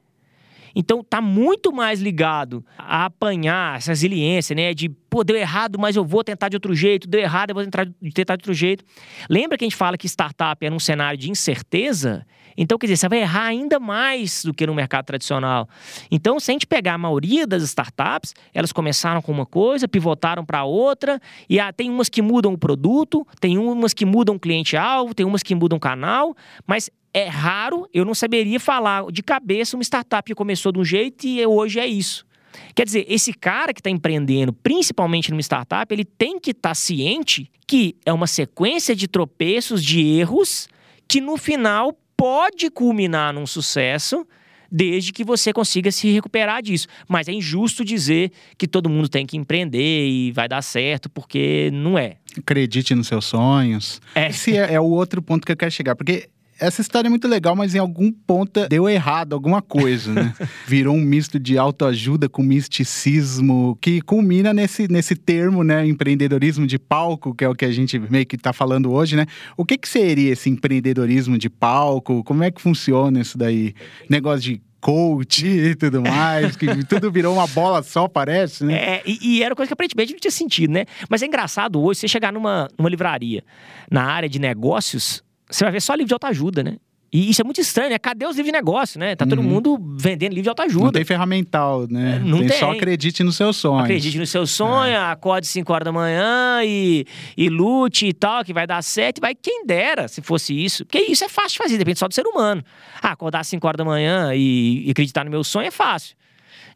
Então 0.75 1.03
tá 1.03 1.21
muito 1.21 1.73
mais 1.73 2.01
ligado 2.01 2.65
a 2.77 3.07
apanhar 3.07 3.77
essa 3.77 3.93
resiliência, 3.93 4.55
né? 4.55 4.75
De, 4.75 4.89
pô, 4.89 5.23
deu 5.23 5.37
errado, 5.37 5.79
mas 5.79 5.97
eu 5.97 6.05
vou 6.05 6.25
tentar 6.25 6.49
de 6.49 6.57
outro 6.57 6.75
jeito, 6.75 7.09
deu 7.09 7.21
errado, 7.21 7.51
eu 7.51 7.55
vou 7.55 7.65
tentar, 7.65 7.87
tentar 8.13 8.37
de 8.37 8.43
outro 8.43 8.55
jeito. 8.55 8.85
Lembra 9.31 9.57
que 9.57 9.65
a 9.65 9.69
gente 9.69 9.77
fala 9.77 9.97
que 9.97 10.07
startup 10.07 10.65
é 10.65 10.71
num 10.71 10.81
cenário 10.81 11.19
de 11.19 11.31
incerteza? 11.31 12.27
Então, 12.57 12.79
quer 12.79 12.87
dizer, 12.87 12.97
você 12.97 13.09
vai 13.09 13.21
errar 13.21 13.47
ainda 13.47 13.81
mais 13.81 14.45
do 14.45 14.55
que 14.55 14.67
no 14.67 14.75
mercado 14.75 15.05
tradicional. 15.05 15.69
Então, 16.11 16.39
se 16.39 16.51
a 16.51 16.53
gente 16.53 16.67
pegar 16.67 16.95
a 16.95 16.99
maioria 16.99 17.47
das 17.47 17.63
startups, 17.63 18.35
elas 18.53 18.73
começaram 18.73 19.21
com 19.21 19.33
uma 19.33 19.47
coisa, 19.47 19.89
pivotaram 19.89 20.45
para 20.45 20.65
outra, 20.65 21.21
e 21.49 21.59
ah, 21.59 21.73
tem 21.73 21.91
umas 21.91 22.09
que 22.09 22.23
mudam 22.23 22.53
o 22.53 22.59
produto, 22.59 23.27
tem 23.41 23.59
umas 23.59 23.93
que 23.93 24.05
mudam 24.05 24.37
o 24.37 24.41
cliente-alvo, 24.41 25.15
tem 25.15 25.27
umas 25.27 25.43
que 25.43 25.55
mudam 25.55 25.77
o 25.77 25.81
canal, 25.81 26.37
mas 26.67 26.91
é 27.13 27.29
raro, 27.29 27.89
eu 27.95 28.05
não 28.05 28.15
saberia 28.15 28.59
falar 28.59 29.05
de 29.11 29.23
cabeça 29.23 29.77
uma 29.77 29.85
startup 29.85 30.27
que 30.27 30.35
começou 30.35 30.73
de 30.73 30.81
um 30.81 30.85
jeito 30.85 31.27
e 31.27 31.47
hoje 31.47 31.79
é 31.79 31.87
isso. 31.87 32.27
Quer 32.75 32.85
dizer, 32.85 33.07
esse 33.09 33.33
cara 33.33 33.73
que 33.73 33.81
está 33.81 33.91
empreendendo, 33.91 34.53
principalmente 34.53 35.31
numa 35.31 35.41
startup, 35.41 35.93
ele 35.93 36.05
tem 36.05 36.39
que 36.39 36.51
estar 36.51 36.71
tá 36.71 36.75
ciente 36.75 37.51
que 37.67 37.97
é 38.05 38.13
uma 38.13 38.27
sequência 38.27 38.95
de 38.95 39.09
tropeços, 39.09 39.83
de 39.83 40.01
erros, 40.01 40.69
que 41.09 41.21
no 41.21 41.37
final 41.37 41.97
pode 42.17 42.71
culminar 42.71 43.33
num 43.33 43.47
sucesso, 43.47 44.27
desde 44.71 45.13
que 45.13 45.23
você 45.23 45.53
consiga 45.53 45.93
se 45.93 46.11
recuperar 46.11 46.63
disso. 46.63 46.89
Mas 47.09 47.29
é 47.29 47.33
injusto 47.33 47.85
dizer 47.85 48.33
que 48.59 48.67
todo 48.67 48.89
mundo 48.89 49.09
tem 49.09 49.25
que 49.25 49.37
empreender 49.37 50.09
e 50.09 50.33
vai 50.33 50.49
dar 50.49 50.63
certo, 50.63 51.09
porque 51.09 51.71
não 51.73 51.99
é. 51.99 52.17
Acredite 52.37 52.95
nos 52.95 53.07
seus 53.07 53.25
sonhos. 53.25 54.01
É. 54.15 54.29
Esse 54.29 54.57
é, 54.57 54.75
é 54.75 54.81
o 54.81 54.87
outro 54.87 55.23
ponto 55.23 55.47
que 55.47 55.53
eu 55.53 55.57
quero 55.57 55.71
chegar, 55.71 55.95
porque 55.95 56.29
essa 56.59 56.81
história 56.81 57.09
é 57.09 57.11
muito 57.11 57.27
legal, 57.27 57.57
mas 57.57 57.75
em 57.75 57.79
algum 57.79 58.13
ponto 58.13 58.69
deu 58.69 58.89
errado 58.89 59.33
alguma 59.35 59.61
coisa, 59.61 60.13
né? 60.13 60.35
Virou 60.67 60.95
um 60.95 61.01
misto 61.01 61.39
de 61.39 61.59
autoajuda 61.59 62.29
com 62.29 62.43
misticismo, 62.43 63.77
que 63.81 64.01
culmina 64.01 64.53
nesse, 64.53 64.87
nesse 64.89 65.17
termo, 65.17 65.65
né? 65.65 65.87
Empreendedorismo 65.87 66.67
de 66.67 66.79
palco, 66.79 67.35
que 67.35 67.45
é 67.45 67.49
o 67.49 67.55
que 67.55 67.65
a 67.65 67.73
gente 67.73 67.99
meio 67.99 68.27
que 68.27 68.39
tá 68.39 68.53
falando 68.53 68.93
hoje, 68.93 69.17
né? 69.17 69.27
O 69.57 69.65
que, 69.65 69.77
que 69.77 69.89
seria 69.89 70.33
esse 70.33 70.49
empreendedorismo 70.49 71.37
de 71.37 71.51
palco? 71.51 72.23
Como 72.25 72.43
é 72.43 72.51
que 72.51 72.61
funciona 72.61 73.21
isso 73.21 73.37
daí? 73.37 73.75
Negócio 74.09 74.43
de 74.43 74.63
coach 74.85 75.47
e 75.47 75.75
tudo 75.75 76.03
mais, 76.03 76.57
que 76.57 76.67
tudo 76.85 77.11
virou 77.11 77.33
uma 77.33 77.47
bola 77.47 77.83
só, 77.83 78.07
parece, 78.07 78.65
né? 78.67 78.75
É, 78.75 79.03
e, 79.07 79.39
e, 79.39 79.43
era 79.43 79.55
coisa 79.57 79.69
que 79.69 79.73
aparentemente 79.73 80.13
não 80.13 80.21
tinha 80.21 80.31
sentido, 80.31 80.73
né? 80.73 80.85
Mas 81.09 81.23
é 81.23 81.27
engraçado 81.27 81.83
hoje 81.83 82.01
você 82.01 82.09
chegar 82.09 82.31
numa, 82.31 82.69
numa 82.79 82.91
livraria 82.91 83.43
na 83.91 84.05
área 84.05 84.29
de 84.29 84.39
negócios, 84.39 85.24
você 85.51 85.65
vai 85.65 85.73
ver 85.73 85.81
só 85.81 85.95
livro 85.95 86.09
de 86.09 86.15
autoajuda, 86.15 86.63
né? 86.63 86.77
E 87.15 87.31
isso 87.31 87.41
é 87.41 87.45
muito 87.45 87.61
estranho, 87.61 87.91
né? 87.91 87.99
Cadê 87.99 88.27
os 88.27 88.35
livros 88.35 88.51
de 88.51 88.59
negócio, 88.59 88.99
né? 88.99 89.15
Tá 89.15 89.25
todo 89.25 89.39
uhum. 89.39 89.45
mundo 89.45 89.79
vendendo 89.97 90.33
livro 90.33 90.43
de 90.43 90.49
autoajuda. 90.49 90.87
Não 90.87 90.91
tem 90.91 91.05
ferramental, 91.05 91.87
né? 91.89 92.17
É, 92.17 92.19
não 92.19 92.39
tem, 92.39 92.49
tem. 92.49 92.59
Só 92.59 92.73
acredite 92.73 93.23
no 93.23 93.31
seu 93.31 93.53
sonho. 93.53 93.85
Acredite 93.85 94.19
no 94.19 94.27
seu 94.27 94.45
sonho, 94.49 94.91
é. 94.91 94.97
acorde 94.97 95.47
5 95.47 95.73
horas 95.73 95.85
da 95.85 95.93
manhã 95.93 96.65
e, 96.65 97.07
e 97.37 97.49
lute 97.49 98.09
e 98.09 98.13
tal, 98.13 98.45
que 98.45 98.53
vai 98.53 98.67
dar 98.67 98.83
certo. 98.83 99.21
Vai 99.21 99.33
quem 99.33 99.65
dera 99.65 100.09
se 100.09 100.23
fosse 100.23 100.53
isso. 100.53 100.85
Porque 100.85 100.99
isso 101.03 101.23
é 101.23 101.29
fácil 101.29 101.51
de 101.51 101.59
fazer, 101.59 101.79
depende 101.79 102.01
só 102.01 102.09
do 102.09 102.15
ser 102.15 102.27
humano. 102.27 102.65
Ah, 103.01 103.13
acordar 103.13 103.45
5 103.45 103.65
horas 103.65 103.79
da 103.79 103.85
manhã 103.85 104.35
e, 104.35 104.85
e 104.85 104.91
acreditar 104.91 105.25
no 105.25 105.31
meu 105.31 105.45
sonho 105.45 105.69
é 105.69 105.71
fácil. 105.71 106.17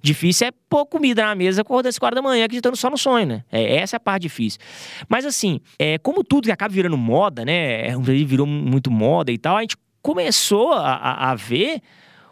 Difícil 0.00 0.49
é 0.49 0.50
pôr 0.69 0.87
comida 0.87 1.25
na 1.25 1.35
mesa 1.35 1.62
acordando 1.62 1.89
às 1.89 1.99
quatro 1.99 2.17
da 2.17 2.23
manhã, 2.23 2.45
acreditando 2.45 2.77
só 2.77 2.89
no 2.89 2.97
sonho, 2.97 3.27
né? 3.27 3.45
É, 3.50 3.77
essa 3.77 3.97
é 3.97 3.99
a 3.99 4.00
parte 4.00 4.23
difícil. 4.23 4.61
Mas 5.09 5.25
assim, 5.25 5.61
é, 5.79 5.99
como 5.99 6.23
tudo 6.23 6.45
que 6.45 6.53
acaba 6.53 6.73
virando 6.73 6.97
moda, 6.97 7.45
né? 7.45 7.89
É, 7.89 7.97
virou 7.99 8.47
muito 8.47 8.91
moda 8.91 9.33
e 9.33 9.39
tal, 9.39 9.56
a 9.56 9.61
gente 9.61 9.77
começou 10.00 10.73
a, 10.73 10.95
a, 10.95 11.31
a 11.33 11.35
ver 11.35 11.81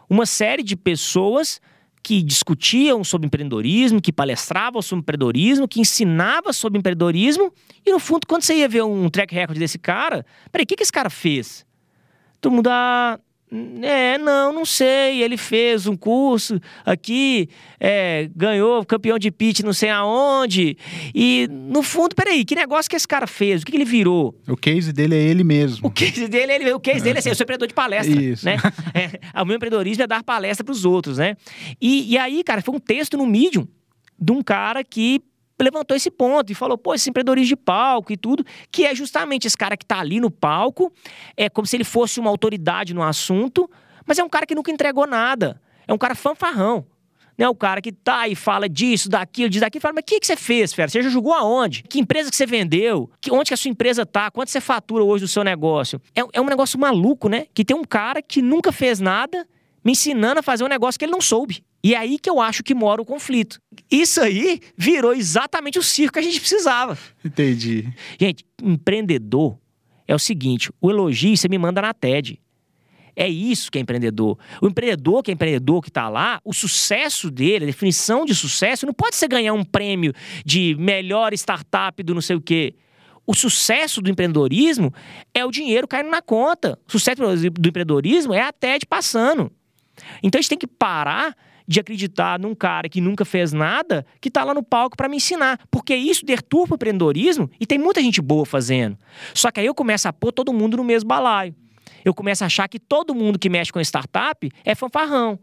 uma 0.09 0.25
série 0.25 0.63
de 0.63 0.75
pessoas 0.75 1.59
que 2.01 2.23
discutiam 2.23 3.03
sobre 3.03 3.27
empreendedorismo, 3.27 4.01
que 4.01 4.13
palestravam 4.13 4.81
sobre 4.81 5.01
empreendedorismo, 5.01 5.67
que 5.67 5.81
ensinavam 5.81 6.53
sobre 6.53 6.79
empreendedorismo, 6.79 7.51
e 7.85 7.91
no 7.91 7.99
fundo, 7.99 8.25
quando 8.25 8.43
você 8.43 8.55
ia 8.55 8.69
ver 8.69 8.83
um 8.83 9.09
track 9.09 9.35
record 9.35 9.59
desse 9.59 9.77
cara, 9.77 10.25
peraí, 10.49 10.63
o 10.63 10.67
que, 10.67 10.77
que 10.77 10.83
esse 10.83 10.91
cara 10.91 11.09
fez? 11.09 11.65
Todo 12.39 12.53
mundo, 12.53 12.69
ah, 12.69 13.19
é, 13.81 14.17
não, 14.17 14.51
não 14.51 14.65
sei. 14.65 15.23
Ele 15.23 15.37
fez 15.37 15.87
um 15.87 15.95
curso 15.95 16.59
aqui, 16.85 17.49
é, 17.79 18.29
ganhou 18.35 18.85
campeão 18.85 19.17
de 19.17 19.31
pitch 19.31 19.61
não 19.61 19.73
sei 19.73 19.89
aonde. 19.89 20.77
E, 21.15 21.47
no 21.49 21.81
fundo, 21.81 22.15
peraí, 22.15 22.43
que 22.43 22.55
negócio 22.55 22.89
que 22.89 22.95
esse 22.95 23.07
cara 23.07 23.25
fez? 23.25 23.61
O 23.61 23.65
que, 23.65 23.71
que 23.71 23.77
ele 23.77 23.85
virou? 23.85 24.35
O 24.47 24.57
case 24.57 24.91
dele 24.91 25.15
é 25.15 25.21
ele 25.21 25.43
mesmo. 25.43 25.87
O 25.87 25.91
case 25.91 26.27
dele 26.27 26.51
é 26.51 26.55
ele, 26.55 26.73
o 26.73 26.79
case 26.79 27.01
dele 27.01 27.17
é 27.17 27.19
assim, 27.19 27.29
eu 27.29 27.35
sou 27.35 27.43
empreendedor 27.43 27.67
de 27.67 27.73
palestra. 27.73 28.21
Isso. 28.21 28.45
Né? 28.45 28.57
É, 28.93 29.41
o 29.41 29.45
meu 29.45 29.55
empreendedorismo 29.55 30.03
é 30.03 30.07
dar 30.07 30.23
palestra 30.23 30.63
para 30.63 30.71
os 30.71 30.83
outros, 30.83 31.17
né? 31.17 31.35
E, 31.79 32.13
e 32.13 32.17
aí, 32.17 32.43
cara, 32.43 32.61
foi 32.61 32.75
um 32.75 32.79
texto 32.79 33.17
no 33.17 33.25
Medium 33.25 33.67
de 34.19 34.31
um 34.31 34.41
cara 34.41 34.83
que 34.83 35.21
levantou 35.63 35.97
esse 35.97 36.11
ponto 36.11 36.51
e 36.51 36.55
falou, 36.55 36.77
pô, 36.77 36.93
esse 36.93 37.09
empreendedorismo 37.09 37.49
de 37.49 37.55
palco 37.55 38.11
e 38.11 38.17
tudo, 38.17 38.45
que 38.71 38.85
é 38.85 38.93
justamente 38.93 39.47
esse 39.47 39.57
cara 39.57 39.75
que 39.75 39.83
está 39.83 39.99
ali 39.99 40.19
no 40.19 40.29
palco, 40.29 40.91
é 41.35 41.49
como 41.49 41.65
se 41.65 41.75
ele 41.75 41.83
fosse 41.83 42.19
uma 42.19 42.29
autoridade 42.29 42.93
no 42.93 43.01
assunto, 43.01 43.69
mas 44.05 44.19
é 44.19 44.23
um 44.23 44.29
cara 44.29 44.45
que 44.45 44.55
nunca 44.55 44.71
entregou 44.71 45.07
nada. 45.07 45.61
É 45.87 45.93
um 45.93 45.97
cara 45.97 46.15
fanfarrão. 46.15 46.85
Né, 47.37 47.47
o 47.47 47.53
cara 47.53 47.79
que 47.83 47.91
tá 47.91 48.27
e 48.27 48.33
fala 48.33 48.67
disso, 48.67 49.07
daquilo, 49.07 49.47
diz 49.47 49.61
daquilo, 49.61 49.79
fala, 49.79 49.93
mas 49.93 50.01
o 50.01 50.05
que, 50.05 50.19
que 50.19 50.25
você 50.25 50.35
fez, 50.35 50.73
fera? 50.73 50.89
Você 50.89 51.03
já 51.03 51.09
jogou 51.09 51.31
aonde? 51.31 51.83
Que 51.83 51.99
empresa 51.99 52.31
que 52.31 52.35
você 52.35 52.47
vendeu? 52.47 53.11
Que, 53.21 53.31
onde 53.31 53.49
que 53.49 53.53
a 53.53 53.57
sua 53.57 53.69
empresa 53.69 54.07
tá? 54.07 54.31
Quanto 54.31 54.49
você 54.49 54.59
fatura 54.59 55.03
hoje 55.03 55.23
do 55.23 55.27
seu 55.27 55.43
negócio? 55.43 56.01
É, 56.15 56.21
é 56.33 56.41
um 56.41 56.45
negócio 56.45 56.79
maluco, 56.79 57.29
né? 57.29 57.45
Que 57.53 57.63
tem 57.63 57.77
um 57.77 57.83
cara 57.83 58.23
que 58.23 58.41
nunca 58.41 58.71
fez 58.71 58.99
nada 58.99 59.47
me 59.85 59.91
ensinando 59.91 60.39
a 60.39 60.43
fazer 60.43 60.63
um 60.63 60.67
negócio 60.67 60.97
que 60.97 61.05
ele 61.05 61.11
não 61.11 61.21
soube. 61.21 61.63
E 61.87 61.93
é 61.93 61.97
aí 61.99 62.19
que 62.19 62.29
eu 62.29 62.41
acho 62.41 62.63
que 62.63 62.75
mora 62.75 63.01
o 63.01 63.05
conflito. 63.05 63.61
Isso 63.89 64.19
aí 64.19 64.59
virou 64.75 65.13
exatamente 65.13 65.79
o 65.79 65.81
circo 65.81 66.15
que 66.15 66.19
a 66.19 66.21
gente 66.21 66.37
precisava. 66.37 66.97
Entendi. 67.23 67.87
Gente, 68.19 68.45
empreendedor 68.61 69.57
é 70.05 70.13
o 70.13 70.19
seguinte: 70.19 70.69
o 70.81 70.91
elogio 70.91 71.37
você 71.37 71.47
me 71.47 71.57
manda 71.57 71.81
na 71.81 71.93
TED. 71.93 72.41
É 73.15 73.25
isso 73.25 73.71
que 73.71 73.77
é 73.77 73.81
empreendedor. 73.81 74.37
O 74.61 74.67
empreendedor 74.67 75.23
que 75.23 75.31
é 75.31 75.33
empreendedor 75.33 75.81
que 75.81 75.87
está 75.87 76.09
lá, 76.09 76.41
o 76.43 76.53
sucesso 76.53 77.31
dele, 77.31 77.63
a 77.63 77.67
definição 77.67 78.25
de 78.25 78.35
sucesso, 78.35 78.85
não 78.85 78.93
pode 78.93 79.15
ser 79.15 79.29
ganhar 79.29 79.53
um 79.53 79.63
prêmio 79.63 80.11
de 80.43 80.75
melhor 80.77 81.31
startup 81.35 82.03
do 82.03 82.13
não 82.13 82.21
sei 82.21 82.35
o 82.35 82.41
quê. 82.41 82.75
O 83.25 83.33
sucesso 83.33 84.01
do 84.01 84.09
empreendedorismo 84.09 84.93
é 85.33 85.45
o 85.45 85.51
dinheiro 85.51 85.87
caindo 85.87 86.09
na 86.09 86.21
conta. 86.21 86.77
O 86.85 86.91
sucesso 86.91 87.21
do 87.21 87.69
empreendedorismo 87.69 88.33
é 88.33 88.41
a 88.41 88.51
TED 88.51 88.85
passando. 88.85 89.49
Então 90.21 90.37
a 90.37 90.41
gente 90.41 90.49
tem 90.49 90.57
que 90.57 90.67
parar 90.67 91.33
de 91.67 91.79
acreditar 91.79 92.39
num 92.39 92.55
cara 92.55 92.87
que 92.87 93.01
nunca 93.01 93.25
fez 93.25 93.51
nada, 93.51 94.05
que 94.21 94.29
está 94.29 94.43
lá 94.43 94.53
no 94.53 94.63
palco 94.63 94.95
para 94.95 95.09
me 95.09 95.17
ensinar. 95.17 95.59
Porque 95.69 95.93
isso 95.93 96.25
deturpa 96.25 96.73
o 96.73 96.75
empreendedorismo 96.75 97.49
e 97.59 97.65
tem 97.65 97.77
muita 97.77 98.01
gente 98.01 98.21
boa 98.21 98.45
fazendo. 98.45 98.97
Só 99.33 99.51
que 99.51 99.59
aí 99.59 99.65
eu 99.65 99.75
começo 99.75 100.07
a 100.07 100.13
pôr 100.13 100.31
todo 100.31 100.53
mundo 100.53 100.77
no 100.77 100.83
mesmo 100.83 101.07
balaio. 101.07 101.53
Eu 102.05 102.13
começo 102.13 102.43
a 102.43 102.47
achar 102.47 102.69
que 102.69 102.79
todo 102.79 103.13
mundo 103.13 103.37
que 103.37 103.49
mexe 103.49 103.71
com 103.71 103.81
startup 103.81 104.49
é 104.63 104.73
fanfarrão. 104.73 105.37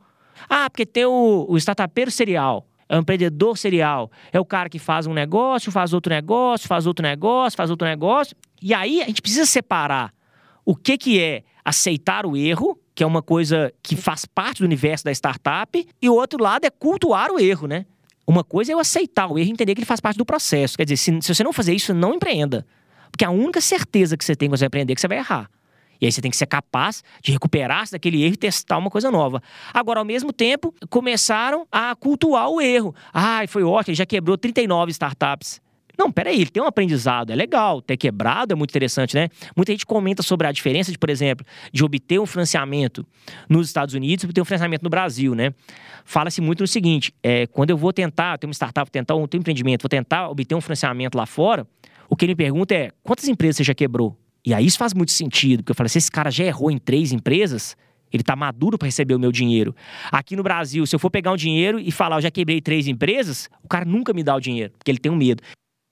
Ah, 0.49 0.71
porque 0.71 0.87
tem 0.87 1.05
o, 1.05 1.47
o 1.49 1.57
startupeiro 1.59 2.11
serial. 2.11 2.67
É 2.89 2.97
o 2.97 3.01
empreendedor 3.01 3.59
serial. 3.59 4.11
É 4.33 4.41
o 4.41 4.45
cara 4.45 4.69
que 4.69 4.79
faz 4.79 5.07
um 5.07 5.13
negócio, 5.13 5.71
faz 5.71 5.93
outro 5.93 6.13
negócio, 6.13 6.67
faz 6.67 6.87
outro 6.87 7.03
negócio, 7.03 7.57
faz 7.57 7.71
outro 7.71 7.87
negócio. 7.87 8.37
E 8.63 8.73
aí 8.73 9.03
a 9.03 9.07
gente 9.07 9.21
precisa 9.21 9.47
separar 9.47 10.13
o 10.65 10.75
que, 10.75 10.97
que 10.97 11.21
é 11.21 11.43
aceitar 11.65 12.25
o 12.25 12.37
erro, 12.37 12.79
que 12.95 13.03
é 13.03 13.07
uma 13.07 13.23
coisa 13.23 13.73
que 13.83 13.97
faz 13.97 14.25
parte 14.25 14.59
do 14.59 14.65
universo 14.65 15.05
da 15.05 15.13
startup, 15.13 15.87
e 16.01 16.09
o 16.09 16.15
outro 16.15 16.43
lado 16.43 16.65
é 16.65 16.71
cultuar 16.71 17.31
o 17.31 17.41
erro, 17.41 17.67
né? 17.67 17.87
Uma 18.27 18.45
coisa 18.45 18.73
é 18.73 18.75
eu 18.75 18.79
aceitar 18.79 19.31
o 19.31 19.39
erro 19.39 19.49
e 19.49 19.53
entender 19.53 19.75
que 19.75 19.81
ele 19.81 19.87
faz 19.87 20.01
parte 20.01 20.17
do 20.17 20.25
processo. 20.25 20.77
Quer 20.77 20.85
dizer, 20.85 20.97
se, 20.97 21.19
se 21.21 21.35
você 21.35 21.45
não 21.45 21.53
fazer 21.53 21.75
isso, 21.75 21.93
não 21.93 22.15
empreenda. 22.15 22.67
Porque 23.11 23.25
a 23.25 23.31
única 23.31 23.61
certeza 23.61 24.17
que 24.17 24.25
você 24.25 24.35
tem 24.35 24.49
quando 24.49 24.59
você 24.59 24.65
vai 24.65 24.69
empreender 24.69 24.93
é 24.93 24.95
que 24.95 25.01
você 25.01 25.09
vai 25.09 25.19
errar. 25.19 25.51
E 26.01 26.07
aí 26.07 26.13
você 26.13 26.21
tem 26.21 26.31
que 26.31 26.37
ser 26.37 26.47
capaz 26.47 27.03
de 27.23 27.33
recuperar-se 27.33 27.93
daquele 27.93 28.23
erro 28.23 28.35
e 28.35 28.37
testar 28.37 28.79
uma 28.79 28.91
coisa 28.91 29.11
nova. 29.11 29.43
Agora, 29.73 30.01
ao 30.01 30.05
mesmo 30.05 30.33
tempo, 30.33 30.75
começaram 30.91 31.67
a 31.71 31.95
cultuar 31.95 32.49
o 32.49 32.61
erro. 32.61 32.95
Ai, 33.13 33.47
foi 33.47 33.63
ótimo, 33.63 33.95
já 33.95 34.07
quebrou 34.07 34.37
39 34.37 34.91
startups. 34.91 35.61
Não, 35.99 36.11
peraí, 36.11 36.41
ele 36.41 36.51
tem 36.51 36.63
um 36.63 36.67
aprendizado, 36.67 37.31
é 37.31 37.37
legal. 37.37 37.81
Ter 37.81 37.97
quebrado 37.97 38.53
é 38.53 38.57
muito 38.57 38.71
interessante, 38.71 39.15
né? 39.15 39.29
Muita 39.57 39.73
gente 39.73 39.87
comenta 39.87 40.23
sobre 40.23 40.47
a 40.47 40.53
diferença 40.53 40.91
de, 40.91 40.99
por 40.99 41.09
exemplo, 41.09 41.47
de 41.73 41.85
obter 41.85 42.19
um 42.21 42.27
financiamento 42.27 43.07
nos 43.49 43.69
Estados 43.69 43.95
Unidos 43.95 44.25
e 44.25 44.27
obter 44.27 44.41
um 44.41 44.45
financiamento 44.45 44.83
no 44.83 44.91
Brasil, 44.91 45.35
né? 45.35 45.55
Fala-se 46.05 46.41
muito 46.41 46.63
no 46.63 46.67
seguinte: 46.67 47.15
é, 47.23 47.47
quando 47.47 47.71
eu 47.71 47.77
vou 47.77 47.93
tentar, 47.93 48.39
ter 48.39 48.47
uma 48.47 48.53
startup, 48.53 48.91
tentar 48.91 49.15
um, 49.15 49.25
empreendimento, 49.25 49.83
vou 49.83 49.89
tentar 49.89 50.29
obter 50.29 50.55
um 50.55 50.61
financiamento 50.61 51.15
lá 51.15 51.27
fora, 51.27 51.67
o 52.09 52.17
que 52.17 52.25
ele 52.25 52.33
me 52.33 52.37
pergunta 52.37 52.75
é: 52.75 52.91
quantas 53.03 53.29
empresas 53.29 53.57
você 53.59 53.65
já 53.65 53.75
quebrou? 53.75 54.17
E 54.45 54.53
aí 54.53 54.67
isso 54.67 54.77
faz 54.77 54.93
muito 54.93 55.13
sentido, 55.13 55.63
porque 55.63 55.73
eu 55.73 55.77
falo, 55.77 55.89
se 55.89 55.97
esse 55.97 56.11
cara 56.11 56.31
já 56.31 56.45
errou 56.45 56.71
em 56.71 56.77
três 56.77 57.13
empresas, 57.13 57.75
ele 58.13 58.21
está 58.21 58.37
maduro 58.37 58.77
para 58.77 58.87
receber 58.87 59.15
o 59.15 59.19
meu 59.19 59.33
dinheiro. 59.33 59.75
Aqui 60.13 60.37
no 60.37 60.43
Brasil, 60.43 60.85
se 60.87 60.95
eu 60.95 60.99
for 60.99 61.11
pegar 61.11 61.33
um 61.33 61.37
dinheiro 61.37 61.81
e 61.81 61.91
falar, 61.91 62.17
eu 62.17 62.21
já 62.21 62.31
quebrei 62.31 62.61
três 62.61 62.87
empresas, 62.87 63.49
o 63.63 63.69
cara 63.69 63.87
nunca 63.87 64.13
me 64.13 64.23
dá 64.23 64.37
o 64.37 64.41
dinheiro, 64.41 64.73
porque 64.77 64.91
ele 64.91 64.99
tem 64.99 65.11
um 65.11 65.17
medo 65.17 65.43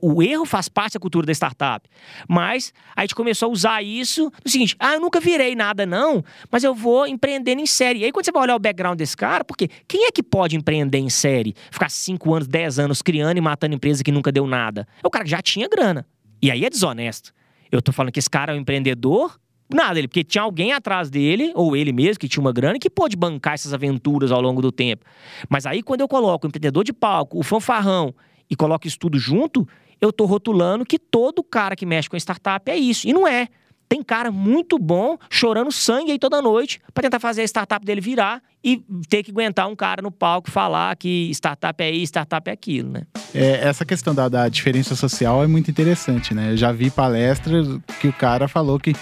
o 0.03 0.21
erro 0.21 0.45
faz 0.45 0.69
parte 0.69 0.95
da 0.95 1.01
cultura 1.01 1.25
da 1.25 1.33
startup. 1.33 1.89
Mas 2.29 2.75
a 2.97 3.03
gente 3.03 3.15
começou 3.15 3.49
a 3.49 3.53
usar 3.53 3.83
isso 3.83 4.31
no 4.45 4.51
seguinte: 4.51 4.75
ah, 4.79 4.95
eu 4.95 5.01
nunca 5.01 5.21
virei 5.21 5.55
nada, 5.55 5.87
não, 5.87 6.25
mas 6.51 6.65
eu 6.65 6.75
vou 6.75 7.07
empreendendo 7.07 7.63
em 7.63 7.67
série. 7.67 8.01
E 8.01 8.05
aí, 8.05 8.13
quando 8.13 8.25
você 8.25 8.33
vai 8.33 8.43
olhar 8.43 8.57
o 8.57 8.59
background 8.59 8.99
desse 8.99 9.17
cara, 9.17 9.45
porque 9.45 9.69
quem 9.87 10.07
é 10.07 10.11
que 10.11 10.23
pode 10.23 10.57
empreender 10.57 10.99
em 10.99 11.09
série? 11.09 11.55
Ficar 11.71 11.89
5 11.89 12.35
anos, 12.35 12.49
10 12.49 12.79
anos 12.81 13.01
criando 13.01 13.39
e 13.39 13.41
matando 13.41 13.75
empresa 13.75 14.03
que 14.03 14.11
nunca 14.11 14.33
deu 14.33 14.47
nada? 14.47 14.87
É 15.03 15.07
o 15.07 15.11
cara 15.11 15.25
que 15.25 15.31
já 15.31 15.41
tinha 15.41 15.69
grana. 15.69 16.05
E 16.43 16.51
aí 16.51 16.65
é 16.65 16.71
desonesto. 16.71 17.33
Eu 17.71 17.81
tô 17.81 17.93
falando 17.93 18.13
que 18.13 18.19
esse 18.19 18.29
cara 18.29 18.53
é 18.53 18.57
um 18.57 18.59
empreendedor 18.59 19.41
Nada, 19.73 19.99
ele, 19.99 20.07
porque 20.07 20.23
tinha 20.23 20.43
alguém 20.43 20.73
atrás 20.73 21.09
dele, 21.09 21.51
ou 21.55 21.75
ele 21.75 21.93
mesmo, 21.93 22.21
que 22.21 22.29
tinha 22.29 22.43
uma 22.43 22.53
grana, 22.53 22.79
que 22.79 22.91
pôde 22.91 23.17
bancar 23.17 23.55
essas 23.55 23.73
aventuras 23.73 24.31
ao 24.31 24.41
longo 24.41 24.61
do 24.61 24.71
tempo. 24.71 25.05
Mas 25.49 25.65
aí, 25.65 25.83
quando 25.83 26.03
eu 26.03 26.09
coloco 26.09 26.47
o 26.47 26.49
empreendedor 26.49 26.85
de 26.85 26.93
palco, 26.93 27.39
o 27.39 27.43
fanfarrão, 27.43 28.15
e 28.51 28.57
coloco 28.57 28.87
isso 28.87 28.99
tudo 28.99 29.19
junto, 29.19 29.67
eu 30.01 30.11
estou 30.11 30.27
rotulando 30.27 30.85
que 30.85 30.99
todo 30.99 31.43
cara 31.43 31.77
que 31.77 31.87
mexe 31.87 32.09
com 32.09 32.17
startup 32.17 32.71
é 32.71 32.77
isso. 32.77 33.07
E 33.07 33.13
não 33.13 33.27
é. 33.27 33.49
Tem 33.89 34.03
cara 34.03 34.31
muito 34.31 34.79
bom 34.79 35.19
chorando 35.29 35.71
sangue 35.71 36.13
aí 36.13 36.19
toda 36.19 36.41
noite 36.41 36.81
para 36.95 37.03
tentar 37.03 37.21
fazer 37.21 37.43
a 37.43 37.45
startup 37.45 37.85
dele 37.85 38.01
virar 38.01 38.43
e 38.65 38.83
ter 39.07 39.23
que 39.23 39.31
aguentar 39.31 39.69
um 39.69 39.77
cara 39.77 40.01
no 40.01 40.11
palco 40.11 40.51
falar 40.51 40.97
que 40.97 41.31
startup 41.31 41.83
é 41.83 41.91
isso, 41.91 42.11
startup 42.11 42.49
é 42.49 42.55
aquilo, 42.55 42.91
né? 42.91 43.03
É, 43.35 43.69
essa 43.69 43.85
questão 43.85 44.15
da, 44.15 44.31
da 44.31 44.49
diferença 44.49 44.97
social 44.97 45.45
é 45.45 45.47
muito 45.47 45.71
interessante, 45.71 46.33
né? 46.33 46.53
Eu 46.53 46.57
já 46.57 46.73
vi 46.73 46.91
palestras 46.91 47.69
que 48.01 48.09
o 48.09 48.13
cara 48.15 48.49
falou 48.49 48.81
que 48.81 48.95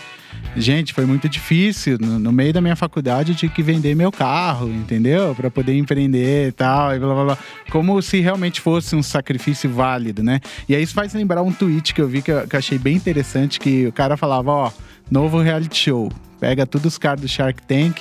Gente, 0.56 0.92
foi 0.92 1.06
muito 1.06 1.28
difícil. 1.28 1.96
No, 2.00 2.18
no, 2.18 2.32
meio 2.32 2.52
da 2.52 2.60
minha 2.60 2.74
faculdade, 2.74 3.32
eu 3.32 3.36
tinha 3.36 3.50
que 3.50 3.62
vender 3.62 3.94
meu 3.94 4.10
carro, 4.10 4.68
entendeu? 4.68 5.34
Para 5.34 5.50
poder 5.50 5.76
empreender 5.76 6.48
e 6.48 6.52
tal, 6.52 6.94
e 6.94 6.98
blá 6.98 7.14
blá 7.14 7.24
blá. 7.24 7.38
Como 7.70 8.00
se 8.02 8.20
realmente 8.20 8.60
fosse 8.60 8.96
um 8.96 9.02
sacrifício 9.02 9.70
válido, 9.70 10.22
né? 10.22 10.40
E 10.68 10.74
aí 10.74 10.82
isso 10.82 10.94
faz 10.94 11.14
lembrar 11.14 11.42
um 11.42 11.52
tweet 11.52 11.94
que 11.94 12.00
eu 12.00 12.08
vi 12.08 12.20
que 12.20 12.32
eu, 12.32 12.46
que 12.46 12.56
eu 12.56 12.58
achei 12.58 12.78
bem 12.78 12.96
interessante: 12.96 13.60
que 13.60 13.86
o 13.86 13.92
cara 13.92 14.16
falava, 14.16 14.50
ó, 14.50 14.72
novo 15.10 15.40
reality 15.40 15.76
show. 15.76 16.10
Pega 16.40 16.66
todos 16.66 16.94
os 16.94 16.98
caras 16.98 17.20
do 17.20 17.28
Shark 17.28 17.62
Tank 17.62 18.00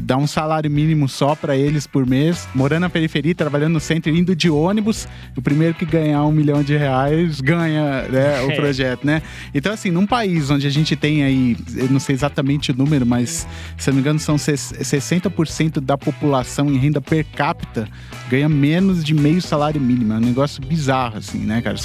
dá 0.00 0.16
um 0.16 0.26
salário 0.26 0.70
mínimo 0.70 1.08
só 1.08 1.34
para 1.34 1.56
eles 1.56 1.86
por 1.86 2.06
mês, 2.06 2.46
morando 2.54 2.82
na 2.82 2.90
periferia, 2.90 3.34
trabalhando 3.34 3.72
no 3.72 3.80
centro, 3.80 4.14
indo 4.14 4.36
de 4.36 4.50
ônibus. 4.50 5.08
O 5.36 5.42
primeiro 5.42 5.74
que 5.74 5.84
ganhar 5.84 6.22
um 6.24 6.32
milhão 6.32 6.62
de 6.62 6.76
reais 6.76 7.40
ganha 7.40 8.02
né, 8.02 8.40
o 8.46 8.54
projeto, 8.54 9.06
né? 9.06 9.22
Então, 9.54 9.72
assim, 9.72 9.90
num 9.90 10.06
país 10.06 10.50
onde 10.50 10.66
a 10.66 10.70
gente 10.70 10.94
tem 10.94 11.24
aí, 11.24 11.56
eu 11.74 11.88
não 11.88 11.98
sei 11.98 12.14
exatamente 12.14 12.70
o 12.70 12.76
número, 12.76 13.06
mas 13.06 13.46
se 13.76 13.88
não 13.88 13.94
me 13.94 14.00
engano, 14.00 14.18
são 14.18 14.36
60% 14.36 15.80
da 15.80 15.96
população 15.96 16.70
em 16.70 16.76
renda 16.76 17.00
per 17.00 17.24
capita 17.24 17.88
ganha 18.28 18.48
menos 18.48 19.04
de 19.04 19.14
meio 19.14 19.40
salário 19.40 19.80
mínimo. 19.80 20.12
É 20.12 20.16
um 20.16 20.20
negócio 20.20 20.60
bizarro, 20.64 21.18
assim, 21.18 21.38
né, 21.38 21.62
cara? 21.62 21.76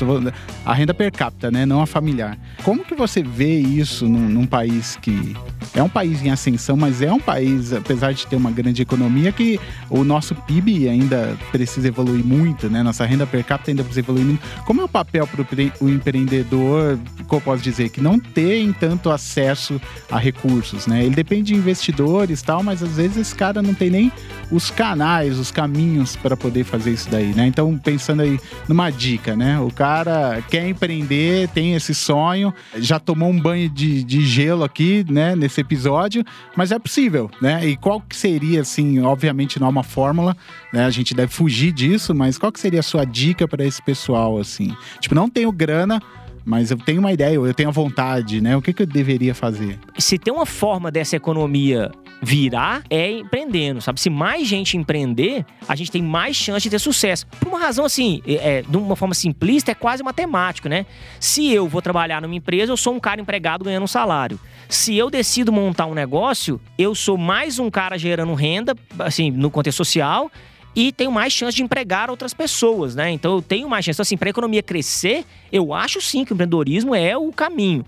A 0.66 0.74
renda 0.74 0.94
per 0.94 1.12
capita, 1.12 1.52
né? 1.52 1.66
Não 1.66 1.82
a 1.82 1.86
familiar. 1.86 2.38
Como 2.64 2.84
que 2.84 2.96
você 2.96 3.22
vê 3.22 3.60
isso 3.60 4.08
num, 4.08 4.28
num 4.28 4.46
país 4.46 4.98
que 5.02 5.36
é 5.74 5.82
um 5.82 5.90
país 5.90 6.24
em 6.24 6.30
ascensão, 6.30 6.76
mas 6.76 7.02
é 7.02 7.12
um 7.12 7.20
país, 7.20 7.74
apesar 7.74 8.01
apesar 8.02 8.14
de 8.14 8.26
ter 8.26 8.36
uma 8.36 8.50
grande 8.50 8.82
economia, 8.82 9.32
que 9.32 9.60
o 9.90 10.04
nosso 10.04 10.34
PIB 10.34 10.90
ainda 10.90 11.38
precisa 11.52 11.88
evoluir 11.88 12.26
muito, 12.26 12.70
né? 12.70 12.82
Nossa 12.82 13.06
renda 13.06 13.28
per 13.28 13.44
capita 13.44 13.72
ainda 13.72 13.84
precisa 13.84 14.00
evoluir 14.00 14.26
muito. 14.26 14.42
Como 14.66 14.82
é 14.82 14.84
o 14.84 14.88
papel 14.88 15.28
para 15.28 15.46
o 15.80 15.90
empreendedor, 15.90 16.98
como 17.28 17.40
eu 17.40 17.42
posso 17.42 17.62
dizer, 17.62 17.90
que 17.90 18.02
não 18.02 18.18
tem 18.18 18.74
tanto 18.74 19.12
acesso 19.12 19.80
a 20.10 20.18
recursos, 20.18 20.88
né? 20.88 21.06
Ele 21.06 21.16
depende 21.16 21.54
de 21.54 21.56
investidores 21.56 22.42
e 22.42 22.44
tal, 22.44 22.64
mas 22.64 22.82
às 22.82 22.98
vezes 22.98 23.18
esse 23.18 23.36
cara 23.36 23.62
não 23.62 23.74
tem 23.74 23.90
nem 23.90 24.12
os 24.50 24.72
canais, 24.72 25.38
os 25.38 25.52
caminhos 25.52 26.16
para 26.16 26.36
poder 26.36 26.64
fazer 26.64 26.92
isso 26.92 27.10
daí, 27.10 27.34
né? 27.36 27.46
Então, 27.46 27.78
pensando 27.78 28.22
aí 28.22 28.40
numa 28.68 28.90
dica, 28.90 29.36
né? 29.36 29.60
O 29.60 29.72
cara 29.72 30.42
quer 30.50 30.68
empreender, 30.68 31.48
tem 31.50 31.76
esse 31.76 31.94
sonho, 31.94 32.54
já 32.78 33.00
tomou 33.00 33.30
um 33.30 33.40
banho 33.40 33.70
de, 33.70 34.04
de 34.04 34.26
gelo 34.26 34.64
aqui, 34.64 35.06
né? 35.10 35.36
Nesse 35.36 35.62
episódio, 35.62 36.24
mas 36.56 36.72
é 36.72 36.80
possível, 36.80 37.30
né? 37.42 37.66
E 37.66 37.78
qual 37.78 37.91
que 38.00 38.16
seria, 38.16 38.62
assim, 38.62 39.00
obviamente 39.00 39.60
não 39.60 39.68
é 39.68 39.70
uma 39.70 39.84
fórmula, 39.84 40.38
né? 40.72 40.86
A 40.86 40.90
gente 40.90 41.14
deve 41.14 41.34
fugir 41.34 41.72
disso, 41.72 42.14
mas 42.14 42.38
qual 42.38 42.52
que 42.52 42.60
seria 42.60 42.80
a 42.80 42.84
sua 42.84 43.04
dica 43.04 43.48
para 43.48 43.66
esse 43.66 43.82
pessoal, 43.82 44.38
assim? 44.38 44.76
Tipo, 45.00 45.16
não 45.16 45.30
tenho 45.30 45.52
grana, 45.52 46.02
mas 46.46 46.72
eu 46.72 46.78
tenho 46.78 47.00
uma 47.00 47.12
ideia, 47.12 47.36
eu 47.36 47.54
tenho 47.54 47.70
a 47.70 47.72
vontade, 47.72 48.42
né? 48.42 48.56
O 48.56 48.62
que, 48.62 48.74
que 48.74 48.84
eu 48.84 48.88
deveria 48.88 49.36
fazer? 49.36 49.80
Se 49.98 50.18
tem 50.18 50.34
uma 50.34 50.46
forma 50.46 50.92
dessa 50.92 51.16
economia 51.16 51.92
virar, 52.22 52.84
é 52.90 53.10
empreendendo, 53.12 53.82
sabe? 53.82 54.00
Se 54.00 54.10
mais 54.10 54.48
gente 54.48 54.78
empreender, 54.78 55.44
a 55.68 55.76
gente 55.76 55.92
tem 55.92 56.04
mais 56.04 56.36
chance 56.36 56.62
de 56.62 56.70
ter 56.70 56.80
sucesso. 56.80 57.26
Por 57.40 57.48
uma 57.48 57.60
razão 57.60 57.84
assim, 57.84 58.22
é, 58.28 58.34
é, 58.34 58.62
de 58.62 58.78
uma 58.78 58.96
forma 58.96 59.16
simplista, 59.16 59.72
é 59.72 59.76
quase 59.76 60.04
matemático, 60.04 60.70
né? 60.70 60.86
Se 61.20 61.52
eu 61.52 61.68
vou 61.68 61.82
trabalhar 61.82 62.22
numa 62.22 62.36
empresa, 62.36 62.72
eu 62.72 62.78
sou 62.78 62.94
um 62.94 63.00
cara 63.00 63.20
empregado 63.20 63.66
ganhando 63.66 63.84
um 63.84 63.88
salário. 63.88 64.40
Se 64.70 64.96
eu 64.96 65.10
decido 65.10 65.52
montar 65.52 65.88
um 65.88 65.96
negócio, 65.96 66.62
eu 66.78 66.94
sou 66.94 67.18
mais 67.18 67.58
um 67.58 67.72
cara 67.72 67.98
gerando 67.98 68.34
renda, 68.36 68.76
assim, 69.00 69.32
no 69.32 69.50
contexto 69.50 69.78
social, 69.78 70.32
e 70.76 70.92
tenho 70.92 71.12
mais 71.12 71.34
chance 71.34 71.56
de 71.56 71.64
empregar 71.64 72.10
outras 72.10 72.34
pessoas, 72.34 72.96
né? 72.96 73.10
Então 73.10 73.34
eu 73.34 73.42
tenho 73.42 73.68
mais 73.68 73.84
chance. 73.84 73.98
Então, 73.98 74.04
assim, 74.04 74.16
para 74.16 74.30
a 74.30 74.32
economia 74.32 74.62
crescer, 74.62 75.26
eu 75.52 75.74
acho 75.74 76.00
sim 76.00 76.24
que 76.24 76.32
o 76.32 76.36
empreendedorismo 76.36 76.94
é 76.96 77.18
o 77.18 77.32
caminho. 77.32 77.84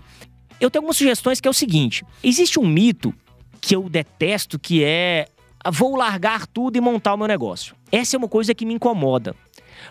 Eu 0.60 0.70
tenho 0.70 0.80
algumas 0.80 0.96
sugestões 0.96 1.40
que 1.40 1.48
é 1.48 1.50
o 1.50 1.54
seguinte: 1.54 2.04
existe 2.22 2.58
um 2.58 2.66
mito 2.66 3.14
que 3.64 3.74
eu 3.74 3.88
detesto 3.88 4.58
que 4.58 4.84
é 4.84 5.26
vou 5.72 5.96
largar 5.96 6.46
tudo 6.46 6.76
e 6.76 6.80
montar 6.82 7.14
o 7.14 7.16
meu 7.16 7.26
negócio. 7.26 7.74
Essa 7.90 8.14
é 8.14 8.18
uma 8.18 8.28
coisa 8.28 8.54
que 8.54 8.66
me 8.66 8.74
incomoda. 8.74 9.34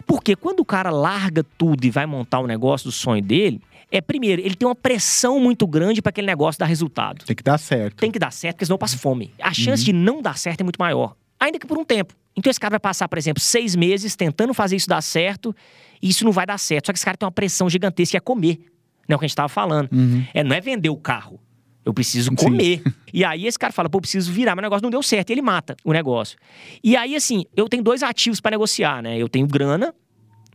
Porque 0.06 0.36
quando 0.36 0.60
o 0.60 0.66
cara 0.66 0.92
larga 0.92 1.44
tudo 1.58 1.84
e 1.84 1.90
vai 1.90 2.06
montar 2.06 2.40
o 2.40 2.46
negócio 2.46 2.88
do 2.88 2.92
sonho 2.92 3.22
dele, 3.22 3.60
é, 3.92 4.00
primeiro, 4.00 4.44
ele 4.44 4.54
tem 4.54 4.68
uma 4.68 4.76
pressão 4.76 5.40
muito 5.40 5.66
grande 5.66 6.04
para 6.04 6.12
aquele 6.12 6.28
negócio 6.28 6.60
dar 6.60 6.68
resultado. 6.68 7.26
Tem 7.26 7.36
que 7.36 7.42
dar 7.42 7.58
certo. 7.58 7.96
Tem 7.98 8.12
que 8.12 8.20
dar 8.20 8.32
certo, 8.32 8.58
porque 8.58 8.66
senão 8.68 8.78
passa 8.78 8.96
fome. 8.96 9.34
A 9.42 9.52
chance 9.52 9.82
uhum. 9.82 9.86
de 9.86 9.94
não 9.94 10.22
dar 10.22 10.38
certo 10.38 10.62
é 10.62 10.64
muito 10.64 10.78
maior, 10.78 11.16
ainda 11.40 11.58
que 11.58 11.66
por 11.66 11.78
um 11.80 11.84
tempo. 11.84 12.14
Então 12.36 12.52
esse 12.52 12.60
cara 12.60 12.74
vai 12.74 12.80
passar, 12.80 13.08
por 13.08 13.18
exemplo, 13.18 13.42
seis 13.42 13.76
meses 13.76 14.16
tentando 14.16 14.54
fazer 14.54 14.76
isso 14.76 14.88
dar 14.88 15.02
certo, 15.02 15.56
e 16.00 16.10
isso 16.10 16.24
não 16.24 16.32
vai 16.32 16.46
dar 16.46 16.60
certo. 16.60 16.88
Só 16.88 16.94
que 16.94 16.98
esse 17.00 17.06
cara 17.06 17.18
tem 17.18 17.26
uma 17.26 17.32
pressão 17.32 17.68
gigantesca, 17.68 18.12
que 18.12 18.18
é 18.18 18.20
comer. 18.20 18.60
Não 19.08 19.14
é 19.14 19.16
o 19.16 19.20
que 19.20 19.26
a 19.26 19.28
gente 19.28 19.32
estava 19.32 19.50
falando. 19.50 19.92
Uhum. 19.92 20.24
É, 20.32 20.44
não 20.44 20.56
é 20.56 20.62
vender 20.62 20.90
o 20.90 20.98
carro. 20.98 21.40
Eu 21.86 21.94
preciso 21.94 22.34
comer. 22.36 22.82
Sim. 22.82 22.94
E 23.14 23.26
aí 23.26 23.46
esse 23.46 23.60
cara 23.60 23.74
fala, 23.74 23.90
pô, 23.90 23.98
eu 23.98 24.02
preciso 24.02 24.32
virar, 24.32 24.56
mas 24.56 24.62
o 24.62 24.66
negócio 24.66 24.84
não 24.84 24.90
deu 24.90 25.04
certo. 25.04 25.30
E 25.30 25.34
ele 25.34 25.42
mata 25.42 25.76
o 25.84 25.92
negócio. 25.92 26.38
E 26.84 26.96
aí, 26.96 27.16
assim, 27.16 27.46
eu 27.56 27.68
tenho 27.68 27.84
dois 27.84 28.02
ativos 28.02 28.40
para 28.40 28.52
negociar, 28.52 29.04
né? 29.04 29.18
Eu 29.18 29.28
tenho 29.28 29.46
grana, 29.46 29.94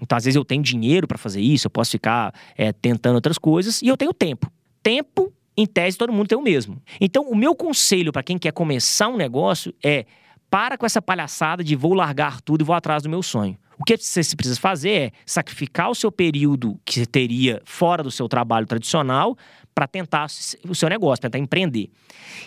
então, 0.01 0.17
às 0.17 0.25
vezes, 0.25 0.37
eu 0.37 0.45
tenho 0.45 0.63
dinheiro 0.63 1.07
para 1.07 1.19
fazer 1.19 1.41
isso, 1.41 1.67
eu 1.67 1.71
posso 1.71 1.91
ficar 1.91 2.33
é, 2.57 2.73
tentando 2.73 3.17
outras 3.17 3.39
coisas, 3.39 3.83
e 3.83 3.89
eu 3.89 3.97
tenho 3.97 4.13
tempo. 4.13 4.51
Tempo, 4.83 5.33
em 5.57 5.67
tese, 5.67 5.99
todo 5.99 6.13
mundo 6.13 6.29
tem 6.29 6.39
o 6.39 6.43
mesmo. 6.43 6.81
Então, 7.01 7.25
o 7.29 7.37
meu 7.37 7.55
conselho 7.55 8.13
para 8.13 8.23
quem 8.23 8.39
quer 8.39 8.53
começar 8.53 9.09
um 9.09 9.17
negócio 9.17 9.75
é 9.83 10.07
para 10.51 10.79
com 10.79 10.87
essa 10.87 11.03
palhaçada 11.03 11.63
de 11.63 11.77
vou 11.77 11.93
largar 11.95 12.41
tudo 12.41 12.63
e 12.63 12.65
vou 12.65 12.75
atrás 12.75 13.03
do 13.03 13.09
meu 13.09 13.23
sonho. 13.23 13.59
O 13.79 13.85
que 13.85 13.97
você 13.97 14.35
precisa 14.35 14.59
fazer 14.59 14.91
é 14.91 15.13
sacrificar 15.25 15.91
o 15.91 15.95
seu 15.95 16.11
período 16.11 16.81
que 16.85 16.95
você 16.95 17.07
teria 17.07 17.63
fora 17.65 18.03
do 18.03 18.11
seu 18.11 18.29
trabalho 18.29 18.67
tradicional 18.67 19.37
para 19.79 19.87
tentar 19.87 20.27
o 20.69 20.75
seu 20.75 20.89
negócio, 20.89 21.23
tentar 21.23 21.39
empreender. 21.39 21.89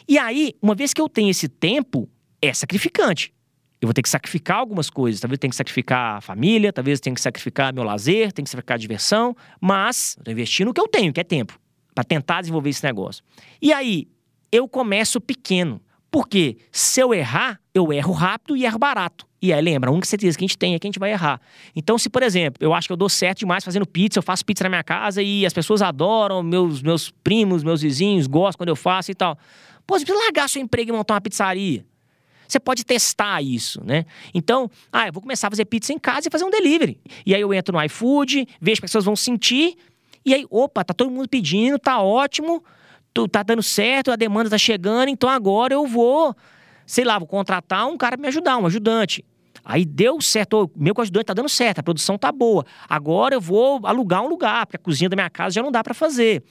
E 0.05 0.19
aí, 0.19 0.53
uma 0.61 0.75
vez 0.75 0.93
que 0.93 0.99
eu 0.99 1.07
tenho 1.07 1.29
esse 1.29 1.47
tempo, 1.47 2.09
é 2.41 2.53
sacrificante. 2.53 3.33
Eu 3.79 3.87
vou 3.87 3.93
ter 3.93 4.01
que 4.01 4.09
sacrificar 4.09 4.57
algumas 4.57 4.89
coisas. 4.89 5.21
Talvez 5.21 5.37
eu 5.37 5.39
tenha 5.39 5.49
que 5.49 5.55
sacrificar 5.55 6.17
a 6.17 6.21
família, 6.21 6.73
talvez 6.73 6.99
eu 6.99 7.03
tenha 7.03 7.13
que 7.13 7.21
sacrificar 7.21 7.73
meu 7.73 7.85
lazer, 7.85 8.33
tenha 8.33 8.43
que 8.43 8.49
sacrificar 8.49 8.75
a 8.75 8.77
diversão, 8.77 9.33
mas 9.61 10.17
eu 10.25 10.33
investindo 10.33 10.67
no 10.67 10.73
que 10.73 10.81
eu 10.81 10.89
tenho, 10.89 11.13
que 11.13 11.21
é 11.21 11.23
tempo, 11.23 11.57
para 11.95 12.03
tentar 12.03 12.41
desenvolver 12.41 12.69
esse 12.69 12.83
negócio. 12.83 13.23
E 13.61 13.71
aí, 13.71 14.09
eu 14.51 14.67
começo 14.67 15.21
pequeno. 15.21 15.81
Porque 16.11 16.57
se 16.69 16.99
eu 16.99 17.13
errar, 17.13 17.61
eu 17.73 17.93
erro 17.93 18.11
rápido 18.11 18.57
e 18.57 18.65
erro 18.65 18.77
barato. 18.77 19.25
E 19.41 19.51
aí, 19.51 19.61
lembra, 19.61 19.89
a 19.89 19.93
única 19.93 20.07
certeza 20.07 20.37
que 20.37 20.43
a 20.43 20.47
gente 20.47 20.57
tem 20.57 20.75
é 20.75 20.79
que 20.79 20.85
a 20.85 20.89
gente 20.89 20.99
vai 20.99 21.11
errar. 21.11 21.41
Então, 21.75 21.97
se, 21.97 22.09
por 22.09 22.21
exemplo, 22.21 22.63
eu 22.63 22.73
acho 22.73 22.87
que 22.87 22.93
eu 22.93 22.97
dou 22.97 23.09
certo 23.09 23.39
demais 23.39 23.63
fazendo 23.63 23.87
pizza, 23.87 24.19
eu 24.19 24.23
faço 24.23 24.45
pizza 24.45 24.63
na 24.63 24.69
minha 24.69 24.83
casa 24.83 25.21
e 25.21 25.45
as 25.45 25.53
pessoas 25.53 25.81
adoram, 25.81 26.43
meus, 26.43 26.81
meus 26.81 27.09
primos, 27.23 27.63
meus 27.63 27.81
vizinhos 27.81 28.27
gostam 28.27 28.59
quando 28.59 28.69
eu 28.69 28.75
faço 28.75 29.11
e 29.11 29.15
tal. 29.15 29.37
Pô, 29.87 29.97
você 29.97 30.05
precisa 30.05 30.23
largar 30.23 30.47
seu 30.47 30.61
emprego 30.61 30.91
e 30.91 30.93
montar 30.93 31.15
uma 31.15 31.21
pizzaria. 31.21 31.83
Você 32.47 32.59
pode 32.59 32.83
testar 32.83 33.41
isso, 33.41 33.81
né? 33.83 34.05
Então, 34.33 34.69
ah, 34.91 35.07
eu 35.07 35.13
vou 35.13 35.21
começar 35.21 35.47
a 35.47 35.51
fazer 35.51 35.65
pizza 35.65 35.91
em 35.91 35.97
casa 35.97 36.27
e 36.27 36.31
fazer 36.31 36.43
um 36.43 36.49
delivery. 36.49 36.99
E 37.25 37.33
aí 37.33 37.41
eu 37.41 37.53
entro 37.53 37.75
no 37.75 37.83
iFood, 37.83 38.47
vejo 38.59 38.81
que 38.81 38.85
as 38.85 38.91
pessoas 38.91 39.05
vão 39.05 39.15
sentir, 39.15 39.75
e 40.23 40.33
aí, 40.33 40.45
opa, 40.49 40.83
tá 40.83 40.93
todo 40.93 41.09
mundo 41.09 41.27
pedindo, 41.27 41.79
tá 41.79 41.99
ótimo 41.99 42.61
tá 43.29 43.43
dando 43.43 43.61
certo, 43.61 44.11
a 44.11 44.15
demanda 44.15 44.49
tá 44.49 44.57
chegando, 44.57 45.09
então 45.09 45.29
agora 45.29 45.73
eu 45.73 45.85
vou, 45.85 46.35
sei 46.85 47.03
lá, 47.03 47.19
vou 47.19 47.27
contratar 47.27 47.87
um 47.87 47.97
cara 47.97 48.17
para 48.17 48.21
me 48.21 48.27
ajudar, 48.29 48.57
um 48.57 48.65
ajudante. 48.65 49.23
Aí 49.63 49.85
deu 49.85 50.19
certo, 50.21 50.71
meu 50.75 50.93
ajudante 50.97 51.25
tá 51.25 51.33
dando 51.33 51.49
certo, 51.49 51.79
a 51.79 51.83
produção 51.83 52.17
tá 52.17 52.31
boa. 52.31 52.65
Agora 52.89 53.35
eu 53.35 53.41
vou 53.41 53.79
alugar 53.83 54.23
um 54.23 54.27
lugar, 54.27 54.65
porque 54.65 54.77
a 54.77 54.79
cozinha 54.79 55.09
da 55.09 55.15
minha 55.15 55.29
casa 55.29 55.55
já 55.55 55.63
não 55.63 55.71
dá 55.71 55.83
para 55.83 55.93
fazer. 55.93 56.43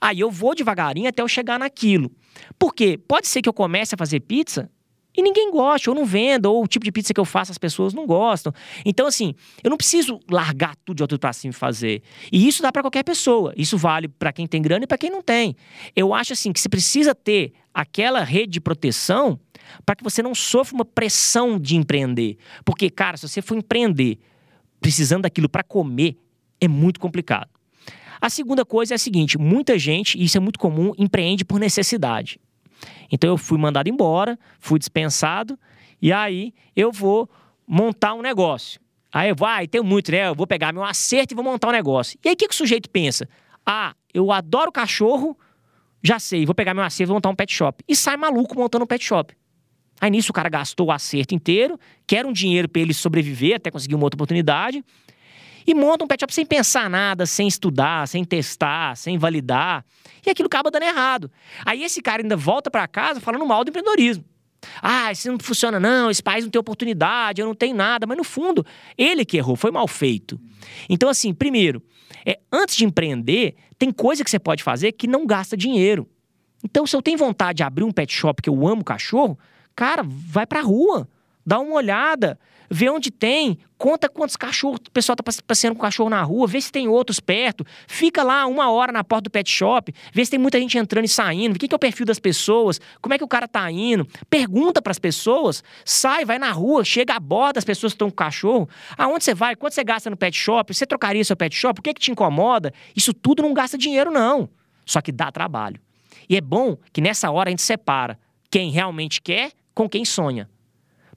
Aí 0.00 0.20
eu 0.20 0.30
vou 0.30 0.54
devagarinho 0.54 1.08
até 1.08 1.22
eu 1.22 1.28
chegar 1.28 1.58
naquilo. 1.58 2.10
Por 2.58 2.74
quê? 2.74 2.98
Pode 2.98 3.26
ser 3.26 3.42
que 3.42 3.48
eu 3.48 3.52
comece 3.52 3.94
a 3.94 3.98
fazer 3.98 4.20
pizza 4.20 4.70
e 5.18 5.22
ninguém 5.22 5.50
gosta, 5.50 5.90
ou 5.90 5.96
não 5.96 6.04
venda, 6.04 6.48
ou 6.48 6.62
o 6.62 6.68
tipo 6.68 6.84
de 6.84 6.92
pizza 6.92 7.12
que 7.12 7.18
eu 7.18 7.24
faço 7.24 7.50
as 7.50 7.58
pessoas 7.58 7.92
não 7.92 8.06
gostam. 8.06 8.52
Então, 8.84 9.04
assim, 9.04 9.34
eu 9.64 9.68
não 9.68 9.76
preciso 9.76 10.20
largar 10.30 10.76
tudo 10.84 10.98
de 10.98 11.02
outro 11.02 11.18
para 11.18 11.32
cima 11.32 11.50
e 11.50 11.54
fazer. 11.54 12.02
E 12.30 12.46
isso 12.46 12.62
dá 12.62 12.70
para 12.70 12.82
qualquer 12.82 13.02
pessoa. 13.02 13.52
Isso 13.56 13.76
vale 13.76 14.06
para 14.06 14.32
quem 14.32 14.46
tem 14.46 14.62
grana 14.62 14.84
e 14.84 14.86
para 14.86 14.96
quem 14.96 15.10
não 15.10 15.20
tem. 15.20 15.56
Eu 15.96 16.14
acho 16.14 16.34
assim 16.34 16.52
que 16.52 16.60
você 16.60 16.68
precisa 16.68 17.16
ter 17.16 17.52
aquela 17.78 18.24
rede 18.24 18.54
de 18.54 18.60
proteção 18.60 19.38
para 19.86 19.94
que 19.94 20.02
você 20.02 20.20
não 20.20 20.34
sofra 20.34 20.74
uma 20.74 20.84
pressão 20.84 21.60
de 21.60 21.76
empreender. 21.76 22.36
Porque, 22.64 22.90
cara, 22.90 23.16
se 23.16 23.28
você 23.28 23.40
for 23.40 23.56
empreender 23.56 24.18
precisando 24.80 25.22
daquilo 25.22 25.48
para 25.48 25.62
comer, 25.62 26.16
é 26.60 26.66
muito 26.66 26.98
complicado. 26.98 27.48
A 28.20 28.28
segunda 28.28 28.64
coisa 28.64 28.94
é 28.94 28.96
a 28.96 28.98
seguinte: 28.98 29.38
muita 29.38 29.78
gente, 29.78 30.18
e 30.18 30.24
isso 30.24 30.36
é 30.36 30.40
muito 30.40 30.58
comum, 30.58 30.92
empreende 30.98 31.44
por 31.44 31.60
necessidade. 31.60 32.40
Então 33.12 33.30
eu 33.30 33.38
fui 33.38 33.56
mandado 33.56 33.88
embora, 33.88 34.36
fui 34.58 34.80
dispensado, 34.80 35.56
e 36.02 36.12
aí 36.12 36.52
eu 36.74 36.90
vou 36.90 37.30
montar 37.64 38.14
um 38.14 38.22
negócio. 38.22 38.80
Aí 39.12 39.28
eu 39.28 39.36
vou, 39.36 39.46
ah, 39.46 39.64
tenho 39.70 39.84
muito, 39.84 40.10
né? 40.10 40.26
Eu 40.26 40.34
vou 40.34 40.48
pegar 40.48 40.72
meu 40.72 40.82
acerto 40.82 41.32
e 41.32 41.36
vou 41.36 41.44
montar 41.44 41.68
um 41.68 41.72
negócio. 41.72 42.18
E 42.24 42.28
aí 42.28 42.34
o 42.34 42.36
que, 42.36 42.48
que 42.48 42.54
o 42.54 42.56
sujeito 42.56 42.90
pensa? 42.90 43.28
Ah, 43.64 43.94
eu 44.12 44.32
adoro 44.32 44.72
cachorro, 44.72 45.38
já 46.08 46.18
sei, 46.18 46.46
vou 46.46 46.54
pegar 46.54 46.72
meu 46.72 46.82
acerto 46.82 47.12
e 47.12 47.14
montar 47.14 47.28
um 47.28 47.34
pet 47.34 47.52
shop. 47.52 47.84
E 47.86 47.94
sai 47.94 48.16
maluco 48.16 48.58
montando 48.58 48.84
um 48.84 48.86
pet 48.86 49.04
shop. 49.04 49.36
Aí 50.00 50.10
nisso 50.10 50.30
o 50.30 50.32
cara 50.32 50.48
gastou 50.48 50.86
o 50.86 50.92
acerto 50.92 51.34
inteiro, 51.34 51.78
quer 52.06 52.24
um 52.24 52.32
dinheiro 52.32 52.66
para 52.66 52.80
ele 52.80 52.94
sobreviver 52.94 53.56
até 53.56 53.70
conseguir 53.70 53.94
uma 53.94 54.04
outra 54.04 54.16
oportunidade, 54.16 54.82
e 55.66 55.74
monta 55.74 56.04
um 56.04 56.08
pet 56.08 56.20
shop 56.20 56.32
sem 56.32 56.46
pensar 56.46 56.88
nada, 56.88 57.26
sem 57.26 57.46
estudar, 57.46 58.08
sem 58.08 58.24
testar, 58.24 58.96
sem 58.96 59.18
validar. 59.18 59.84
E 60.24 60.30
aquilo 60.30 60.46
acaba 60.46 60.70
dando 60.70 60.84
errado. 60.84 61.30
Aí 61.66 61.84
esse 61.84 62.00
cara 62.00 62.22
ainda 62.22 62.36
volta 62.36 62.70
para 62.70 62.88
casa 62.88 63.20
falando 63.20 63.44
mal 63.44 63.62
do 63.62 63.68
empreendedorismo. 63.68 64.24
Ah, 64.80 65.12
isso 65.12 65.30
não 65.30 65.38
funciona 65.38 65.78
não, 65.78 66.10
esse 66.10 66.22
país 66.22 66.42
não 66.42 66.50
tem 66.50 66.58
oportunidade, 66.58 67.42
eu 67.42 67.46
não 67.46 67.54
tenho 67.54 67.76
nada. 67.76 68.06
Mas 68.06 68.16
no 68.16 68.24
fundo, 68.24 68.64
ele 68.96 69.26
que 69.26 69.36
errou, 69.36 69.56
foi 69.56 69.70
mal 69.70 69.86
feito. 69.86 70.40
Então 70.88 71.10
assim, 71.10 71.34
primeiro, 71.34 71.82
é, 72.24 72.38
antes 72.52 72.76
de 72.76 72.84
empreender, 72.84 73.54
tem 73.78 73.90
coisa 73.90 74.24
que 74.24 74.30
você 74.30 74.38
pode 74.38 74.62
fazer 74.62 74.92
que 74.92 75.06
não 75.06 75.26
gasta 75.26 75.56
dinheiro. 75.56 76.08
Então 76.64 76.86
se 76.86 76.96
eu 76.96 77.02
tenho 77.02 77.18
vontade 77.18 77.58
de 77.58 77.62
abrir 77.62 77.84
um 77.84 77.92
pet 77.92 78.12
shop 78.12 78.42
que 78.42 78.48
eu 78.48 78.66
amo 78.66 78.84
cachorro, 78.84 79.38
cara, 79.74 80.02
vai 80.04 80.46
pra 80.46 80.60
rua, 80.60 81.08
dá 81.48 81.58
uma 81.58 81.76
olhada, 81.76 82.38
vê 82.70 82.90
onde 82.90 83.10
tem, 83.10 83.58
conta 83.78 84.06
quantos 84.06 84.36
cachorros 84.36 84.80
o 84.86 84.90
pessoal 84.90 85.16
tá 85.16 85.24
passeando 85.46 85.74
com 85.74 85.80
cachorro 85.80 86.10
na 86.10 86.22
rua, 86.22 86.46
vê 86.46 86.60
se 86.60 86.70
tem 86.70 86.86
outros 86.86 87.20
perto, 87.20 87.64
fica 87.86 88.22
lá 88.22 88.46
uma 88.46 88.70
hora 88.70 88.92
na 88.92 89.02
porta 89.02 89.22
do 89.22 89.30
pet 89.30 89.50
shop, 89.50 89.94
vê 90.12 90.22
se 90.26 90.30
tem 90.30 90.38
muita 90.38 90.60
gente 90.60 90.76
entrando 90.76 91.06
e 91.06 91.08
saindo, 91.08 91.56
o 91.56 91.58
que, 91.58 91.72
é 91.72 91.74
o 91.74 91.78
perfil 91.78 92.04
das 92.04 92.18
pessoas, 92.18 92.78
como 93.00 93.14
é 93.14 93.18
que 93.18 93.24
o 93.24 93.28
cara 93.28 93.48
tá 93.48 93.70
indo, 93.70 94.06
pergunta 94.28 94.82
para 94.82 94.90
as 94.90 94.98
pessoas, 94.98 95.64
sai, 95.86 96.22
vai 96.22 96.38
na 96.38 96.52
rua, 96.52 96.84
chega 96.84 97.14
a 97.14 97.20
borda 97.20 97.58
as 97.58 97.64
pessoas 97.64 97.94
estão 97.94 98.10
com 98.10 98.16
cachorro, 98.16 98.68
aonde 98.98 99.24
você 99.24 99.32
vai, 99.32 99.56
quanto 99.56 99.72
você 99.72 99.82
gasta 99.82 100.10
no 100.10 100.18
pet 100.18 100.36
shop, 100.36 100.74
você 100.74 100.84
trocaria 100.84 101.24
seu 101.24 101.34
pet 101.34 101.56
shop, 101.56 101.80
o 101.80 101.82
que, 101.82 101.94
que 101.94 102.00
te 102.00 102.10
incomoda? 102.10 102.74
Isso 102.94 103.14
tudo 103.14 103.42
não 103.42 103.54
gasta 103.54 103.78
dinheiro, 103.78 104.10
não. 104.10 104.50
Só 104.84 105.00
que 105.00 105.10
dá 105.10 105.32
trabalho. 105.32 105.80
E 106.28 106.36
é 106.36 106.42
bom 106.42 106.76
que 106.92 107.00
nessa 107.00 107.30
hora 107.30 107.48
a 107.48 107.52
gente 107.52 107.62
separa 107.62 108.18
quem 108.50 108.70
realmente 108.70 109.22
quer 109.22 109.52
com 109.74 109.88
quem 109.88 110.04
sonha. 110.04 110.46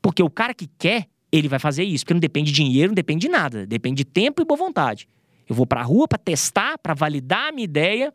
Porque 0.01 0.23
o 0.23 0.29
cara 0.29 0.53
que 0.53 0.67
quer, 0.77 1.07
ele 1.31 1.47
vai 1.47 1.59
fazer 1.59 1.83
isso, 1.83 2.03
porque 2.03 2.13
não 2.13 2.19
depende 2.19 2.51
de 2.51 2.55
dinheiro, 2.55 2.89
não 2.89 2.95
depende 2.95 3.27
de 3.27 3.31
nada, 3.31 3.65
depende 3.65 4.03
de 4.03 4.05
tempo 4.05 4.41
e 4.41 4.45
boa 4.45 4.57
vontade. 4.57 5.07
Eu 5.47 5.55
vou 5.55 5.65
para 5.65 5.81
a 5.81 5.83
rua 5.83 6.07
para 6.07 6.17
testar, 6.17 6.77
para 6.77 6.93
validar 6.93 7.49
a 7.49 7.51
minha 7.51 7.65
ideia. 7.65 8.13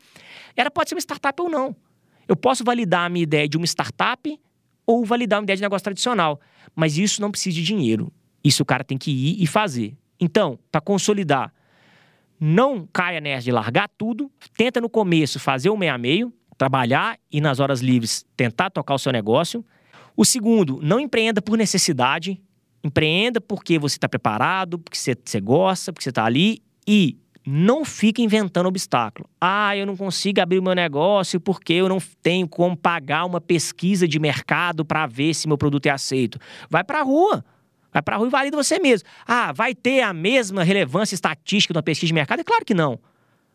Ela 0.56 0.70
pode 0.70 0.88
ser 0.88 0.94
uma 0.94 1.00
startup 1.00 1.40
ou 1.40 1.48
não. 1.48 1.76
Eu 2.26 2.34
posso 2.34 2.64
validar 2.64 3.06
a 3.06 3.08
minha 3.08 3.22
ideia 3.22 3.48
de 3.48 3.56
uma 3.56 3.66
startup 3.66 4.40
ou 4.86 5.04
validar 5.04 5.38
uma 5.38 5.44
ideia 5.44 5.56
de 5.56 5.62
negócio 5.62 5.84
tradicional, 5.84 6.40
mas 6.74 6.96
isso 6.96 7.20
não 7.20 7.30
precisa 7.30 7.56
de 7.56 7.62
dinheiro. 7.62 8.12
Isso 8.42 8.62
o 8.62 8.66
cara 8.66 8.84
tem 8.84 8.96
que 8.96 9.10
ir 9.10 9.42
e 9.42 9.46
fazer. 9.46 9.96
Então, 10.20 10.58
para 10.70 10.80
consolidar, 10.80 11.52
não 12.38 12.86
caia 12.92 13.20
nessa 13.20 13.44
de 13.44 13.52
largar 13.52 13.88
tudo, 13.98 14.30
tenta 14.56 14.80
no 14.80 14.88
começo 14.88 15.38
fazer 15.38 15.70
o 15.70 15.76
meio 15.76 15.92
a 15.92 15.98
meio, 15.98 16.32
trabalhar 16.56 17.18
e 17.30 17.40
nas 17.40 17.60
horas 17.60 17.80
livres 17.80 18.24
tentar 18.36 18.70
tocar 18.70 18.94
o 18.94 18.98
seu 18.98 19.12
negócio. 19.12 19.64
O 20.16 20.24
segundo, 20.24 20.80
não 20.82 20.98
empreenda 20.98 21.42
por 21.42 21.58
necessidade. 21.58 22.40
Empreenda 22.82 23.40
porque 23.40 23.78
você 23.78 23.96
está 23.96 24.08
preparado, 24.08 24.78
porque 24.78 24.96
você, 24.96 25.16
você 25.22 25.40
gosta, 25.40 25.92
porque 25.92 26.04
você 26.04 26.10
está 26.10 26.24
ali 26.24 26.62
e 26.86 27.18
não 27.46 27.84
fique 27.84 28.22
inventando 28.22 28.66
obstáculo. 28.66 29.28
Ah, 29.40 29.76
eu 29.76 29.86
não 29.86 29.96
consigo 29.96 30.40
abrir 30.40 30.58
o 30.58 30.62
meu 30.62 30.74
negócio 30.74 31.40
porque 31.40 31.74
eu 31.74 31.88
não 31.88 31.98
tenho 32.22 32.48
como 32.48 32.76
pagar 32.76 33.24
uma 33.24 33.40
pesquisa 33.40 34.08
de 34.08 34.18
mercado 34.18 34.84
para 34.84 35.06
ver 35.06 35.34
se 35.34 35.46
meu 35.46 35.56
produto 35.56 35.86
é 35.86 35.90
aceito. 35.90 36.40
Vai 36.68 36.82
para 36.82 37.00
a 37.00 37.02
rua. 37.02 37.44
Vai 37.92 38.02
para 38.02 38.16
a 38.16 38.18
rua 38.18 38.26
e 38.26 38.30
valida 38.30 38.56
você 38.56 38.78
mesmo. 38.78 39.08
Ah, 39.26 39.52
vai 39.52 39.74
ter 39.74 40.02
a 40.02 40.12
mesma 40.12 40.64
relevância 40.64 41.14
estatística 41.14 41.72
da 41.72 41.82
pesquisa 41.82 42.08
de 42.08 42.14
mercado? 42.14 42.40
É 42.40 42.44
claro 42.44 42.64
que 42.64 42.74
não. 42.74 42.98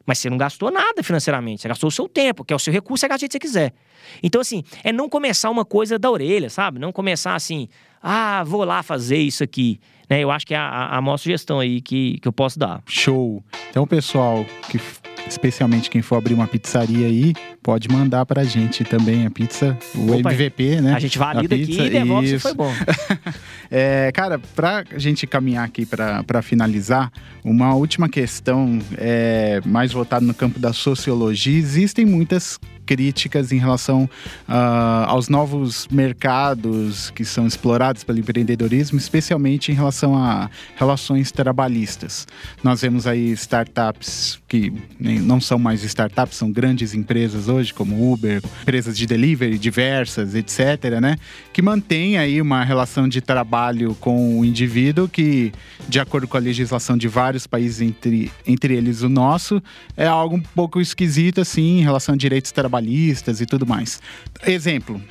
Mas 0.05 0.19
você 0.19 0.29
não 0.29 0.37
gastou 0.37 0.71
nada 0.71 1.03
financeiramente, 1.03 1.61
você 1.61 1.67
gastou 1.67 1.87
o 1.87 1.91
seu 1.91 2.07
tempo, 2.07 2.43
que 2.43 2.53
é 2.53 2.55
o 2.55 2.59
seu 2.59 2.73
recurso, 2.73 3.01
você 3.01 3.07
gasta 3.07 3.25
o 3.25 3.29
que 3.29 3.33
você 3.33 3.39
quiser. 3.39 3.73
Então, 4.21 4.41
assim, 4.41 4.63
é 4.83 4.91
não 4.91 5.07
começar 5.07 5.49
uma 5.49 5.63
coisa 5.63 5.97
da 5.99 6.09
orelha, 6.09 6.49
sabe? 6.49 6.79
Não 6.79 6.91
começar 6.91 7.35
assim, 7.35 7.67
ah, 8.01 8.43
vou 8.43 8.63
lá 8.63 8.81
fazer 8.81 9.17
isso 9.17 9.43
aqui. 9.43 9.79
Né? 10.09 10.19
Eu 10.19 10.31
acho 10.31 10.45
que 10.45 10.53
é 10.53 10.57
a, 10.57 10.97
a 10.97 11.01
maior 11.01 11.17
sugestão 11.17 11.59
aí 11.59 11.81
que, 11.81 12.19
que 12.19 12.27
eu 12.27 12.33
posso 12.33 12.59
dar. 12.59 12.81
Show. 12.87 13.43
Então, 13.69 13.87
pessoal 13.87 14.45
que 14.69 14.79
especialmente 15.27 15.89
quem 15.89 16.01
for 16.01 16.17
abrir 16.17 16.33
uma 16.33 16.47
pizzaria 16.47 17.07
aí, 17.07 17.33
pode 17.61 17.87
mandar 17.89 18.25
pra 18.25 18.43
gente 18.43 18.83
também 18.83 19.25
a 19.25 19.31
pizza, 19.31 19.77
o 19.95 20.11
Opa, 20.13 20.33
MVP, 20.33 20.81
né? 20.81 20.93
A 20.93 20.99
gente 20.99 21.17
valida 21.17 21.55
aqui 21.55 21.79
e 21.79 21.89
devolve 21.89 22.27
Isso. 22.27 22.35
se 22.35 22.41
foi 22.41 22.53
bom. 22.53 22.71
é, 23.71 24.11
cara, 24.11 24.37
pra 24.37 24.83
gente 24.97 25.25
caminhar 25.25 25.63
aqui 25.63 25.85
para 25.85 26.41
finalizar, 26.41 27.09
uma 27.41 27.73
última 27.73 28.09
questão 28.09 28.79
é, 28.97 29.61
mais 29.65 29.93
voltada 29.93 30.25
no 30.25 30.33
campo 30.33 30.59
da 30.59 30.73
sociologia. 30.73 31.57
Existem 31.57 32.05
muitas 32.05 32.59
críticas 32.85 33.51
em 33.51 33.57
relação 33.57 34.03
uh, 34.03 35.07
aos 35.07 35.29
novos 35.29 35.87
mercados 35.91 37.11
que 37.11 37.23
são 37.23 37.47
explorados 37.47 38.03
pelo 38.03 38.19
empreendedorismo, 38.19 38.97
especialmente 38.97 39.71
em 39.71 39.75
relação 39.75 40.17
a 40.17 40.49
relações 40.75 41.31
trabalhistas. 41.31 42.27
Nós 42.63 42.81
vemos 42.81 43.07
aí 43.07 43.31
startups 43.31 44.39
que 44.47 44.73
não 44.99 45.39
são 45.39 45.57
mais 45.57 45.83
startups, 45.83 46.37
são 46.37 46.51
grandes 46.51 46.93
empresas 46.93 47.47
hoje, 47.47 47.73
como 47.73 48.11
Uber, 48.11 48.41
empresas 48.61 48.97
de 48.97 49.05
delivery 49.05 49.57
diversas, 49.57 50.35
etc., 50.35 50.99
né? 50.99 51.17
Que 51.53 51.61
mantêm 51.61 52.17
aí 52.17 52.41
uma 52.41 52.63
relação 52.63 53.07
de 53.07 53.21
trabalho 53.21 53.95
com 53.95 54.39
o 54.39 54.45
indivíduo 54.45 55.07
que, 55.07 55.53
de 55.87 55.99
acordo 55.99 56.27
com 56.27 56.37
a 56.37 56.39
legislação 56.39 56.97
de 56.97 57.07
vários 57.07 57.47
países, 57.47 57.81
entre, 57.81 58.31
entre 58.45 58.75
eles 58.75 59.01
o 59.01 59.09
nosso, 59.09 59.61
é 59.95 60.07
algo 60.07 60.35
um 60.35 60.41
pouco 60.41 60.81
esquisito, 60.81 61.41
assim, 61.41 61.79
em 61.79 61.83
relação 61.83 62.15
a 62.15 62.17
direitos 62.17 62.51
trabalhistas 62.51 62.70
trabalhistas 62.71 63.41
e 63.41 63.45
tudo 63.45 63.67
mais. 63.67 64.01
Exemplo, 64.45 65.01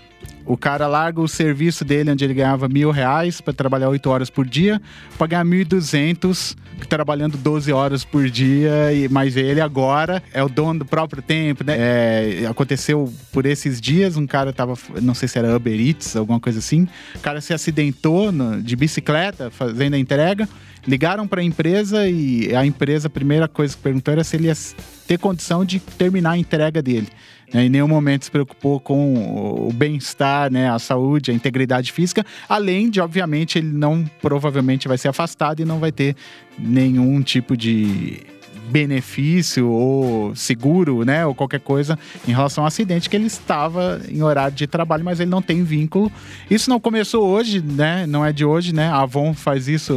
O 0.45 0.57
cara 0.57 0.87
larga 0.89 1.21
o 1.21 1.29
serviço 1.29 1.85
dele, 1.85 2.11
onde 2.11 2.25
ele 2.25 2.35
ganhava 2.35 2.69
mil 2.69 2.91
reais 2.91 3.41
para 3.41 3.53
trabalhar 3.53 3.89
oito 3.89 4.11
horas 4.11 4.29
por 4.29 4.47
dia, 4.47 4.81
para 5.17 5.29
ganhar 5.29 5.45
mil 5.45 5.61
e 5.61 5.65
duzentos 5.65 6.57
trabalhando 6.89 7.37
12 7.37 7.73
horas 7.73 8.05
por 8.05 8.29
dia, 8.31 8.93
e 8.93 9.07
mas 9.09 9.37
ele 9.37 9.61
agora 9.61 10.23
é 10.33 10.43
o 10.43 10.49
dono 10.49 10.79
do 10.81 10.85
próprio 10.87 11.23
tempo, 11.23 11.63
né? 11.63 11.77
É, 11.79 12.47
aconteceu 12.49 13.13
por 13.33 13.45
esses 13.45 13.81
dias, 13.81 14.17
um 14.17 14.27
cara 14.27 14.51
tava, 14.51 14.75
não 15.03 15.15
sei 15.15 15.29
se 15.29 15.39
era 15.39 15.55
Uber 15.55 15.79
Eats, 15.79 16.17
alguma 16.17 16.41
coisa 16.41 16.59
assim, 16.59 16.89
o 17.15 17.19
cara 17.21 17.41
se 17.43 17.53
acidentou 17.53 18.33
no, 18.33 18.63
de 18.63 18.75
bicicleta 18.77 19.51
fazendo 19.51 19.95
a 19.95 19.99
entrega, 19.99 20.49
ligaram 20.87 21.29
para 21.29 21.43
a 21.43 21.45
empresa 21.45 22.09
e 22.09 22.57
a 22.57 22.65
empresa, 22.65 23.09
a 23.09 23.11
primeira 23.11 23.47
coisa 23.47 23.77
que 23.77 23.83
perguntou 23.83 24.13
era 24.13 24.25
se 24.25 24.37
ele 24.37 24.47
ia 24.47 24.57
ter 25.07 25.19
condição 25.19 25.65
de 25.65 25.79
terminar 25.79 26.31
a 26.31 26.39
entrega 26.39 26.81
dele. 26.81 27.09
Em 27.53 27.69
nenhum 27.69 27.89
momento 27.89 28.25
se 28.25 28.31
preocupou 28.31 28.79
com 28.79 29.69
o 29.69 29.73
bem-estar, 29.73 30.53
né? 30.53 30.71
a 30.71 30.79
saúde, 30.79 31.31
a 31.31 31.35
integridade 31.35 31.91
física, 31.93 32.25
além 32.49 32.89
de, 32.89 33.01
obviamente, 33.01 33.59
ele 33.59 33.73
não 33.73 34.05
provavelmente 34.23 34.87
vai 34.87 34.97
ser 34.97 35.09
afastado 35.09 35.61
e 35.61 35.65
não 35.65 35.81
vai 35.81 35.91
ter 35.91 36.15
nenhum 36.59 37.21
tipo 37.23 37.57
de 37.57 38.25
benefício 38.71 39.69
ou 39.69 40.35
seguro, 40.35 41.05
né, 41.05 41.27
ou 41.27 41.35
qualquer 41.35 41.61
coisa 41.61 41.99
em 42.27 42.33
relação 42.33 42.65
ao 42.65 42.69
acidente 42.69 43.11
que 43.11 43.17
ele 43.17 43.27
estava 43.27 44.01
em 44.09 44.23
horário 44.23 44.55
de 44.55 44.67
trabalho, 44.67 45.05
mas 45.05 45.21
ele 45.21 45.31
não 45.31 45.43
tem 45.43 45.65
vínculo. 45.65 46.11
Isso 46.51 46.71
não 46.71 46.81
começou 46.81 47.27
hoje, 47.27 47.61
né? 47.61 48.07
Não 48.07 48.25
é 48.25 48.33
de 48.33 48.45
hoje, 48.45 48.75
né? 48.75 48.89
A 48.89 49.01
Avon 49.01 49.35
faz 49.35 49.69
isso 49.69 49.95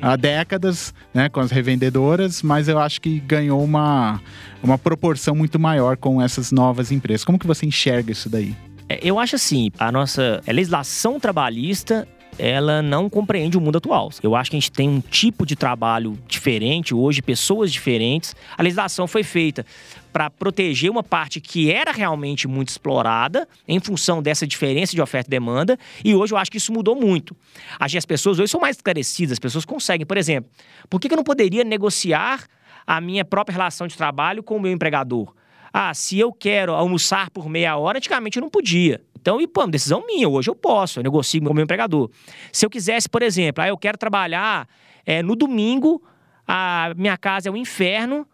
há 0.00 0.16
décadas, 0.16 0.94
né, 1.12 1.28
com 1.28 1.40
as 1.40 1.50
revendedoras, 1.50 2.42
mas 2.42 2.68
eu 2.68 2.78
acho 2.78 3.00
que 3.00 3.20
ganhou 3.20 3.62
uma 3.62 4.20
uma 4.62 4.78
proporção 4.78 5.34
muito 5.34 5.58
maior 5.58 5.96
com 5.96 6.20
essas 6.20 6.50
novas 6.50 6.90
empresas. 6.90 7.24
Como 7.24 7.38
que 7.38 7.46
você 7.46 7.66
enxerga 7.66 8.10
isso 8.10 8.28
daí? 8.28 8.54
É, 8.88 8.98
eu 9.02 9.18
acho 9.18 9.36
assim, 9.36 9.70
a 9.78 9.90
nossa 9.90 10.40
legislação 10.46 11.18
trabalhista 11.18 12.06
ela 12.38 12.82
não 12.82 13.08
compreende 13.08 13.56
o 13.56 13.60
mundo 13.60 13.78
atual. 13.78 14.10
Eu 14.22 14.34
acho 14.34 14.50
que 14.50 14.56
a 14.56 14.60
gente 14.60 14.72
tem 14.72 14.88
um 14.88 15.00
tipo 15.00 15.46
de 15.46 15.56
trabalho 15.56 16.18
diferente 16.26 16.94
hoje, 16.94 17.22
pessoas 17.22 17.72
diferentes. 17.72 18.34
A 18.56 18.62
legislação 18.62 19.06
foi 19.06 19.22
feita 19.22 19.64
para 20.12 20.30
proteger 20.30 20.90
uma 20.90 21.02
parte 21.02 21.40
que 21.42 21.70
era 21.70 21.92
realmente 21.92 22.48
muito 22.48 22.70
explorada 22.70 23.46
em 23.68 23.78
função 23.78 24.22
dessa 24.22 24.46
diferença 24.46 24.94
de 24.94 25.02
oferta 25.02 25.28
e 25.28 25.30
demanda, 25.30 25.78
e 26.02 26.14
hoje 26.14 26.32
eu 26.32 26.38
acho 26.38 26.50
que 26.50 26.56
isso 26.56 26.72
mudou 26.72 26.96
muito. 26.96 27.36
Acho 27.78 27.92
que 27.92 27.98
as 27.98 28.06
pessoas 28.06 28.38
hoje 28.38 28.50
são 28.50 28.58
mais 28.58 28.76
esclarecidas, 28.76 29.32
as 29.32 29.38
pessoas 29.38 29.66
conseguem, 29.66 30.06
por 30.06 30.16
exemplo, 30.16 30.50
por 30.88 30.98
que 31.00 31.12
eu 31.12 31.16
não 31.16 31.24
poderia 31.24 31.64
negociar 31.64 32.46
a 32.86 32.98
minha 32.98 33.26
própria 33.26 33.52
relação 33.52 33.86
de 33.86 33.94
trabalho 33.94 34.42
com 34.42 34.56
o 34.56 34.60
meu 34.60 34.72
empregador? 34.72 35.34
Ah, 35.70 35.92
se 35.92 36.18
eu 36.18 36.32
quero 36.32 36.72
almoçar 36.72 37.28
por 37.28 37.46
meia 37.50 37.76
hora, 37.76 37.98
antigamente 37.98 38.38
eu 38.38 38.40
não 38.40 38.48
podia. 38.48 39.02
Então, 39.26 39.40
e, 39.40 39.48
pô, 39.48 39.66
decisão 39.66 40.06
minha, 40.06 40.28
hoje 40.28 40.48
eu 40.48 40.54
posso, 40.54 41.00
eu 41.00 41.02
negocio 41.02 41.42
com 41.42 41.50
o 41.50 41.52
meu 41.54 41.64
empregador. 41.64 42.08
Se 42.52 42.64
eu 42.64 42.70
quisesse, 42.70 43.08
por 43.08 43.24
exemplo, 43.24 43.60
ah, 43.60 43.66
eu 43.66 43.76
quero 43.76 43.98
trabalhar 43.98 44.68
é, 45.04 45.20
no 45.20 45.34
domingo, 45.34 46.00
a 46.46 46.92
minha 46.96 47.16
casa 47.16 47.48
é 47.48 47.50
um 47.50 47.56
inferno, 47.56 48.24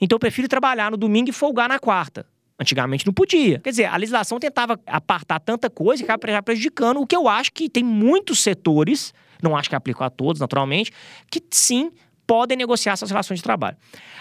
então 0.00 0.14
eu 0.14 0.20
prefiro 0.20 0.46
trabalhar 0.46 0.92
no 0.92 0.96
domingo 0.96 1.28
e 1.28 1.32
folgar 1.32 1.68
na 1.68 1.80
quarta. 1.80 2.24
Antigamente 2.56 3.04
não 3.04 3.12
podia. 3.12 3.58
Quer 3.58 3.70
dizer, 3.70 3.86
a 3.86 3.96
legislação 3.96 4.38
tentava 4.38 4.78
apartar 4.86 5.40
tanta 5.40 5.68
coisa 5.68 6.04
que 6.04 6.08
acaba 6.08 6.40
prejudicando, 6.40 7.00
o 7.00 7.06
que 7.06 7.16
eu 7.16 7.26
acho 7.26 7.52
que 7.52 7.68
tem 7.68 7.82
muitos 7.82 8.38
setores, 8.38 9.12
não 9.42 9.56
acho 9.56 9.68
que 9.68 9.74
aplicou 9.74 10.06
a 10.06 10.10
todos, 10.10 10.40
naturalmente, 10.40 10.92
que 11.28 11.42
sim 11.50 11.90
podem 12.28 12.58
negociar 12.58 12.94
suas 12.94 13.10
relações 13.10 13.38
de 13.38 13.42
trabalho. 13.42 13.78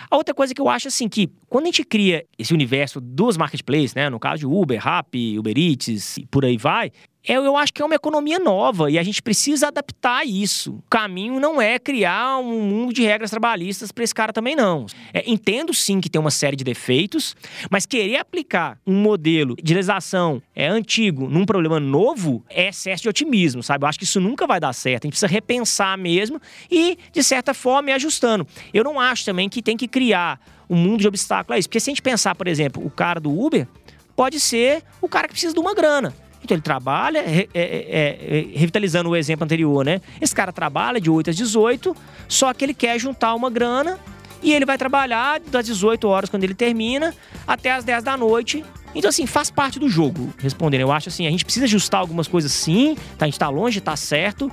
A 0.09 0.15
outra 0.15 0.33
coisa 0.33 0.55
que 0.55 0.61
eu 0.61 0.69
acho 0.69 0.87
assim 0.87 1.09
que 1.09 1.29
quando 1.49 1.65
a 1.65 1.67
gente 1.67 1.83
cria 1.83 2.25
esse 2.39 2.53
universo 2.53 3.01
dos 3.01 3.35
marketplaces, 3.35 3.93
né, 3.93 4.09
no 4.09 4.17
caso 4.17 4.39
de 4.39 4.45
Uber, 4.45 4.79
Rappi, 4.81 5.37
Uber 5.37 5.53
Eats 5.57 6.15
e 6.17 6.25
por 6.25 6.45
aí 6.45 6.57
vai, 6.57 6.89
eu, 7.27 7.43
eu 7.43 7.57
acho 7.57 7.73
que 7.73 7.81
é 7.81 7.85
uma 7.85 7.95
economia 7.95 8.39
nova 8.39 8.89
e 8.89 8.97
a 8.97 9.03
gente 9.03 9.21
precisa 9.21 9.67
adaptar 9.67 10.25
isso. 10.25 10.75
O 10.75 10.83
caminho 10.89 11.39
não 11.39 11.61
é 11.61 11.77
criar 11.77 12.37
um 12.39 12.61
mundo 12.61 12.93
de 12.93 13.03
regras 13.03 13.29
trabalhistas 13.29 13.91
para 13.91 14.03
esse 14.03 14.15
cara 14.15 14.31
também, 14.31 14.55
não. 14.55 14.85
É, 15.13 15.29
entendo 15.29 15.73
sim 15.73 15.99
que 15.99 16.09
tem 16.09 16.19
uma 16.19 16.31
série 16.31 16.55
de 16.55 16.63
defeitos, 16.63 17.35
mas 17.69 17.85
querer 17.85 18.17
aplicar 18.17 18.79
um 18.87 18.93
modelo 18.93 19.55
de 19.61 19.73
legislação 19.73 20.41
é, 20.55 20.67
antigo 20.67 21.27
num 21.27 21.45
problema 21.45 21.79
novo 21.79 22.43
é 22.49 22.69
excesso 22.69 23.03
de 23.03 23.09
otimismo, 23.09 23.61
sabe? 23.61 23.83
Eu 23.83 23.89
acho 23.89 23.99
que 23.99 24.05
isso 24.05 24.21
nunca 24.21 24.47
vai 24.47 24.59
dar 24.59 24.71
certo. 24.71 25.03
A 25.03 25.07
gente 25.07 25.13
precisa 25.13 25.27
repensar 25.27 25.97
mesmo 25.97 26.41
e, 26.71 26.97
de 27.11 27.23
certa 27.23 27.53
forma, 27.53 27.89
ir 27.89 27.93
ajustando. 27.93 28.47
Eu 28.73 28.83
não 28.83 28.99
acho 28.99 29.25
também 29.25 29.49
que 29.49 29.61
tem 29.61 29.75
que 29.75 29.87
criar 29.87 30.39
um 30.69 30.75
mundo 30.75 31.01
de 31.01 31.07
obstáculos 31.07 31.55
a 31.55 31.59
isso. 31.59 31.67
Porque 31.67 31.79
se 31.79 31.89
a 31.89 31.91
gente 31.91 32.01
pensar, 32.01 32.35
por 32.35 32.47
exemplo, 32.47 32.85
o 32.85 32.89
cara 32.89 33.19
do 33.19 33.37
Uber 33.37 33.67
pode 34.15 34.39
ser 34.39 34.83
o 35.01 35.07
cara 35.07 35.27
que 35.27 35.33
precisa 35.33 35.53
de 35.53 35.59
uma 35.59 35.73
grana. 35.73 36.13
Ele 36.53 36.61
trabalha, 36.61 37.19
é, 37.19 37.47
é, 37.53 37.59
é, 37.59 38.45
revitalizando 38.53 39.09
o 39.09 39.15
exemplo 39.15 39.45
anterior, 39.45 39.85
né? 39.85 40.01
Esse 40.21 40.33
cara 40.33 40.51
trabalha 40.51 40.99
de 40.99 41.09
8 41.09 41.29
às 41.29 41.35
18, 41.35 41.95
só 42.27 42.53
que 42.53 42.65
ele 42.65 42.73
quer 42.73 42.99
juntar 42.99 43.33
uma 43.35 43.49
grana 43.49 43.99
e 44.41 44.53
ele 44.53 44.65
vai 44.65 44.77
trabalhar 44.77 45.39
das 45.39 45.65
18 45.65 46.07
horas 46.07 46.29
quando 46.29 46.43
ele 46.43 46.53
termina 46.53 47.13
até 47.47 47.71
as 47.71 47.83
10 47.83 48.03
da 48.03 48.15
noite. 48.15 48.63
Então, 48.95 49.09
assim, 49.09 49.25
faz 49.25 49.51
parte 49.51 49.79
do 49.79 49.89
jogo, 49.89 50.33
respondendo. 50.37 50.81
Eu 50.81 50.91
acho 50.91 51.09
assim, 51.09 51.27
a 51.27 51.29
gente 51.31 51.43
precisa 51.43 51.65
ajustar 51.65 51.99
algumas 51.99 52.27
coisas 52.27 52.51
sim, 52.51 52.95
tá? 53.17 53.25
a 53.25 53.27
gente 53.27 53.37
tá 53.37 53.49
longe, 53.49 53.81
tá 53.81 53.95
certo. 53.95 54.51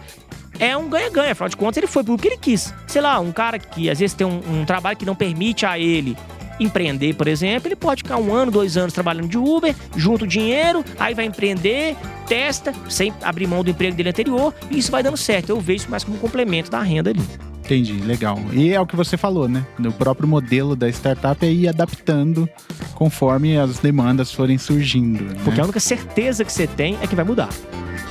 É 0.58 0.76
um 0.76 0.88
ganha-ganha, 0.88 1.32
afinal 1.32 1.48
de 1.48 1.56
contas, 1.56 1.78
ele 1.78 1.86
foi 1.86 2.04
pro 2.04 2.16
que 2.16 2.28
ele 2.28 2.36
quis. 2.36 2.72
Sei 2.86 3.00
lá, 3.02 3.18
um 3.18 3.32
cara 3.32 3.58
que 3.58 3.90
às 3.90 3.98
vezes 3.98 4.14
tem 4.14 4.26
um, 4.26 4.60
um 4.60 4.64
trabalho 4.64 4.96
que 4.96 5.04
não 5.04 5.14
permite 5.14 5.66
a 5.66 5.78
ele 5.78 6.16
empreender, 6.60 7.14
por 7.14 7.26
exemplo, 7.26 7.68
ele 7.68 7.76
pode 7.76 8.02
ficar 8.02 8.16
um 8.16 8.32
ano, 8.32 8.50
dois 8.50 8.76
anos 8.76 8.92
trabalhando 8.92 9.28
de 9.28 9.38
Uber, 9.38 9.74
junta 9.96 10.24
o 10.24 10.26
dinheiro, 10.26 10.84
aí 10.98 11.14
vai 11.14 11.24
empreender, 11.24 11.96
testa, 12.26 12.72
sem 12.88 13.12
abrir 13.22 13.46
mão 13.46 13.62
do 13.62 13.70
emprego 13.70 13.96
dele 13.96 14.10
anterior, 14.10 14.54
e 14.70 14.78
isso 14.78 14.90
vai 14.90 15.02
dando 15.02 15.16
certo. 15.16 15.50
Eu 15.50 15.60
vejo 15.60 15.82
isso 15.82 15.90
mais 15.90 16.04
como 16.04 16.16
um 16.16 16.20
complemento 16.20 16.70
da 16.70 16.80
renda 16.80 17.10
ali. 17.10 17.22
Entendi, 17.64 17.94
legal. 17.94 18.38
E 18.52 18.72
é 18.74 18.80
o 18.80 18.86
que 18.86 18.94
você 18.94 19.16
falou, 19.16 19.48
né? 19.48 19.64
O 19.78 19.92
próprio 19.92 20.28
modelo 20.28 20.76
da 20.76 20.86
startup 20.90 21.44
é 21.44 21.50
ir 21.50 21.66
adaptando 21.66 22.46
conforme 22.94 23.56
as 23.56 23.78
demandas 23.78 24.30
forem 24.30 24.58
surgindo. 24.58 25.24
Né? 25.24 25.34
Porque 25.42 25.60
a 25.60 25.64
única 25.64 25.80
certeza 25.80 26.44
que 26.44 26.52
você 26.52 26.66
tem 26.66 26.98
é 27.00 27.06
que 27.06 27.16
vai 27.16 27.24
mudar. 27.24 27.48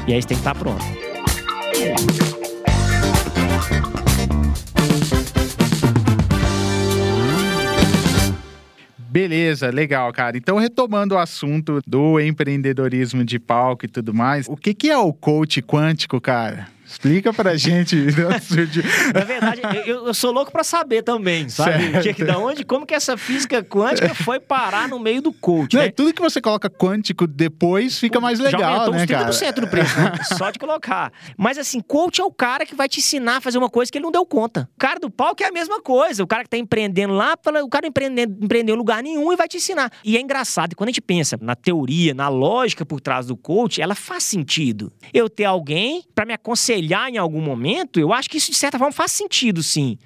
E 0.08 0.14
aí 0.14 0.20
você 0.20 0.28
tem 0.28 0.38
que 0.38 0.42
estar 0.42 0.56
pronto. 0.56 0.84
Beleza, 9.14 9.70
legal, 9.70 10.12
cara. 10.12 10.36
Então, 10.36 10.58
retomando 10.58 11.14
o 11.14 11.20
assunto 11.20 11.80
do 11.86 12.20
empreendedorismo 12.20 13.24
de 13.24 13.38
palco 13.38 13.86
e 13.86 13.88
tudo 13.88 14.12
mais, 14.12 14.48
o 14.50 14.58
que, 14.58 14.74
que 14.74 14.90
é 14.90 14.98
o 14.98 15.14
coach 15.14 15.62
quântico, 15.62 16.20
cara? 16.20 16.68
Explica 16.94 17.34
pra 17.34 17.58
gente. 17.58 17.96
Na 19.14 19.24
verdade, 19.26 19.62
eu, 19.86 20.06
eu, 20.06 20.14
sou 20.14 20.32
louco 20.32 20.52
pra 20.52 20.64
saber 20.64 21.02
também, 21.02 21.50
sabe? 21.50 22.02
Que, 22.02 22.14
que, 22.14 22.24
da 22.24 22.38
onde, 22.38 22.64
como 22.64 22.86
que 22.86 22.94
essa 22.94 23.18
física 23.18 23.64
quântica 23.64 24.14
foi 24.14 24.40
parar 24.40 24.88
no 24.88 25.00
meio 25.00 25.20
do 25.20 25.34
coach, 25.34 25.76
né? 25.76 25.90
Tudo 25.90 26.14
que 26.14 26.22
você 26.22 26.40
coloca 26.40 26.70
quântico 26.70 27.26
depois 27.26 27.98
fica 27.98 28.20
mais 28.22 28.40
legal, 28.40 28.62
Já 28.62 28.68
aumentou 28.68 29.18
né, 29.18 29.30
uns 29.30 29.40
30% 29.42 29.54
do 29.56 29.68
preço, 29.68 30.00
né? 30.00 30.12
Só 30.38 30.52
de 30.52 30.60
colocar. 30.60 31.12
Mas 31.36 31.58
assim, 31.58 31.82
coach 31.82 32.22
é 32.22 32.24
o 32.24 32.32
cara 32.32 32.64
que 32.64 32.76
vai 32.76 32.88
te 32.88 33.00
ensinar 33.00 33.38
a 33.38 33.42
fazer 33.42 33.58
uma 33.58 33.70
coisa 33.70 33.92
que 33.92 33.98
ele 33.98 34.06
não 34.06 34.12
deu 34.12 34.26
conta. 34.26 34.70
O 34.76 34.80
cara 34.80 35.00
do 35.00 35.10
palco 35.10 35.42
é 35.42 35.48
a 35.48 35.52
mesma 35.52 35.82
coisa. 35.82 36.24
O 36.24 36.28
cara 36.28 36.44
que 36.44 36.50
tá 36.50 36.58
empreendendo 36.58 37.14
lá, 37.14 37.36
o 37.64 37.70
cara 37.70 37.88
empreendendo, 37.88 38.38
empreendeu 38.46 38.76
em 38.76 38.78
lugar 38.78 39.02
nenhum 39.02 39.34
e 39.34 39.36
vai 39.36 39.48
te 39.48 39.58
ensinar. 39.58 39.92
E 40.04 40.16
é 40.16 40.22
engraçado, 40.22 40.76
quando 40.76 40.90
a 40.90 40.92
gente 40.92 41.02
pensa 41.02 41.40
na 41.42 41.56
teoria, 41.56 42.14
na 42.14 42.30
lógica 42.30 42.86
por 42.86 43.02
trás 43.02 43.26
do 43.26 43.36
coach, 43.36 43.82
ela 43.82 43.96
faz 43.96 44.24
sentido. 44.24 44.94
Eu 45.12 45.28
ter 45.28 45.46
alguém 45.46 46.04
para 46.14 46.26
me 46.26 46.34
aconselhar 46.34 46.83
aconselhar 46.84 47.10
em 47.10 47.18
algum 47.18 47.42
momento, 47.42 48.00
eu 48.00 48.12
acho 48.12 48.30
que 48.30 48.38
isso 48.38 48.52
de 48.52 48.58
certa 48.58 48.78
forma 48.78 48.92
faz 48.92 49.12
sentido, 49.12 49.64
sim. 49.64 49.98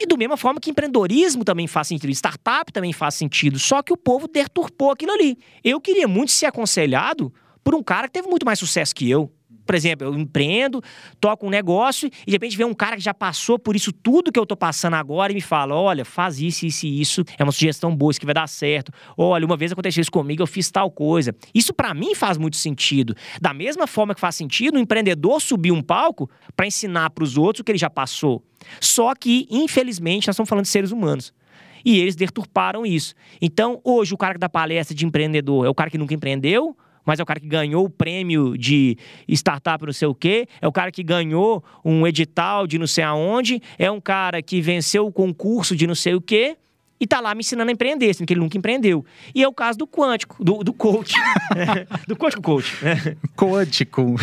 E 0.00 0.06
do 0.06 0.16
mesma 0.16 0.36
forma 0.36 0.60
que 0.60 0.70
empreendedorismo 0.70 1.44
também 1.44 1.66
faz 1.66 1.88
sentido, 1.88 2.10
startup 2.10 2.72
também 2.72 2.92
faz 2.92 3.14
sentido, 3.14 3.58
só 3.58 3.82
que 3.82 3.92
o 3.92 3.96
povo 3.96 4.26
deturpou 4.26 4.90
aquilo 4.90 5.12
ali. 5.12 5.38
Eu 5.62 5.80
queria 5.80 6.08
muito 6.08 6.32
ser 6.32 6.46
aconselhado 6.46 7.32
por 7.62 7.74
um 7.74 7.82
cara 7.82 8.08
que 8.08 8.14
teve 8.14 8.28
muito 8.28 8.44
mais 8.44 8.58
sucesso 8.58 8.94
que 8.94 9.08
eu 9.08 9.30
por 9.64 9.74
exemplo, 9.74 10.06
eu 10.06 10.14
empreendo, 10.18 10.82
toco 11.20 11.46
um 11.46 11.50
negócio 11.50 12.10
e 12.22 12.26
de 12.26 12.32
repente 12.32 12.56
vem 12.56 12.66
um 12.66 12.74
cara 12.74 12.96
que 12.96 13.02
já 13.02 13.14
passou 13.14 13.58
por 13.58 13.76
isso 13.76 13.92
tudo 13.92 14.32
que 14.32 14.38
eu 14.38 14.46
tô 14.46 14.56
passando 14.56 14.94
agora 14.94 15.32
e 15.32 15.34
me 15.34 15.40
fala: 15.40 15.74
olha, 15.74 16.04
faz 16.04 16.40
isso, 16.40 16.66
isso 16.66 16.86
e 16.86 17.00
isso, 17.00 17.24
é 17.38 17.42
uma 17.42 17.52
sugestão 17.52 17.94
boa, 17.94 18.10
isso 18.10 18.20
que 18.20 18.26
vai 18.26 18.34
dar 18.34 18.48
certo. 18.48 18.92
Olha, 19.16 19.44
uma 19.46 19.56
vez 19.56 19.72
aconteceu 19.72 20.00
isso 20.00 20.10
comigo, 20.10 20.42
eu 20.42 20.46
fiz 20.46 20.70
tal 20.70 20.90
coisa. 20.90 21.34
Isso 21.54 21.72
para 21.72 21.94
mim 21.94 22.14
faz 22.14 22.38
muito 22.38 22.56
sentido. 22.56 23.14
Da 23.40 23.54
mesma 23.54 23.86
forma 23.86 24.14
que 24.14 24.20
faz 24.20 24.34
sentido 24.34 24.76
o 24.76 24.78
empreendedor 24.78 25.40
subir 25.40 25.72
um 25.72 25.82
palco 25.82 26.28
para 26.56 26.66
ensinar 26.66 27.10
para 27.10 27.24
os 27.24 27.36
outros 27.36 27.60
o 27.60 27.64
que 27.64 27.72
ele 27.72 27.78
já 27.78 27.90
passou. 27.90 28.42
Só 28.80 29.14
que, 29.14 29.46
infelizmente, 29.50 30.26
nós 30.26 30.34
estamos 30.34 30.48
falando 30.48 30.64
de 30.64 30.70
seres 30.70 30.92
humanos. 30.92 31.32
E 31.84 31.98
eles 31.98 32.14
deturparam 32.14 32.86
isso. 32.86 33.14
Então, 33.40 33.80
hoje, 33.82 34.14
o 34.14 34.16
cara 34.16 34.34
que 34.34 34.40
dá 34.40 34.48
palestra 34.48 34.94
de 34.94 35.04
empreendedor 35.04 35.66
é 35.66 35.68
o 35.68 35.74
cara 35.74 35.90
que 35.90 35.98
nunca 35.98 36.14
empreendeu, 36.14 36.76
mas 37.04 37.18
é 37.18 37.22
o 37.22 37.26
cara 37.26 37.40
que 37.40 37.46
ganhou 37.46 37.84
o 37.84 37.90
prêmio 37.90 38.56
de 38.56 38.96
startup 39.28 39.84
não 39.84 39.92
sei 39.92 40.08
o 40.08 40.14
quê, 40.14 40.46
é 40.60 40.66
o 40.66 40.72
cara 40.72 40.90
que 40.90 41.02
ganhou 41.02 41.62
um 41.84 42.06
edital 42.06 42.66
de 42.66 42.78
não 42.78 42.86
sei 42.86 43.04
aonde, 43.04 43.60
é 43.78 43.90
um 43.90 44.00
cara 44.00 44.42
que 44.42 44.60
venceu 44.60 45.06
o 45.06 45.12
concurso 45.12 45.74
de 45.76 45.86
não 45.86 45.94
sei 45.94 46.14
o 46.14 46.20
quê, 46.20 46.56
e 47.02 47.06
tá 47.06 47.18
lá 47.18 47.34
me 47.34 47.40
ensinando 47.40 47.68
a 47.68 47.72
empreender, 47.72 48.14
sendo 48.14 48.28
que 48.28 48.32
ele 48.32 48.38
nunca 48.38 48.56
empreendeu. 48.56 49.04
E 49.34 49.42
é 49.42 49.48
o 49.48 49.52
caso 49.52 49.76
do 49.76 49.88
quântico, 49.88 50.36
do, 50.42 50.62
do 50.62 50.72
coach. 50.72 51.14
do 52.06 52.14
quântico 52.14 52.40
coach. 52.40 52.84
Né? 52.84 53.16
Quântico. 53.36 54.14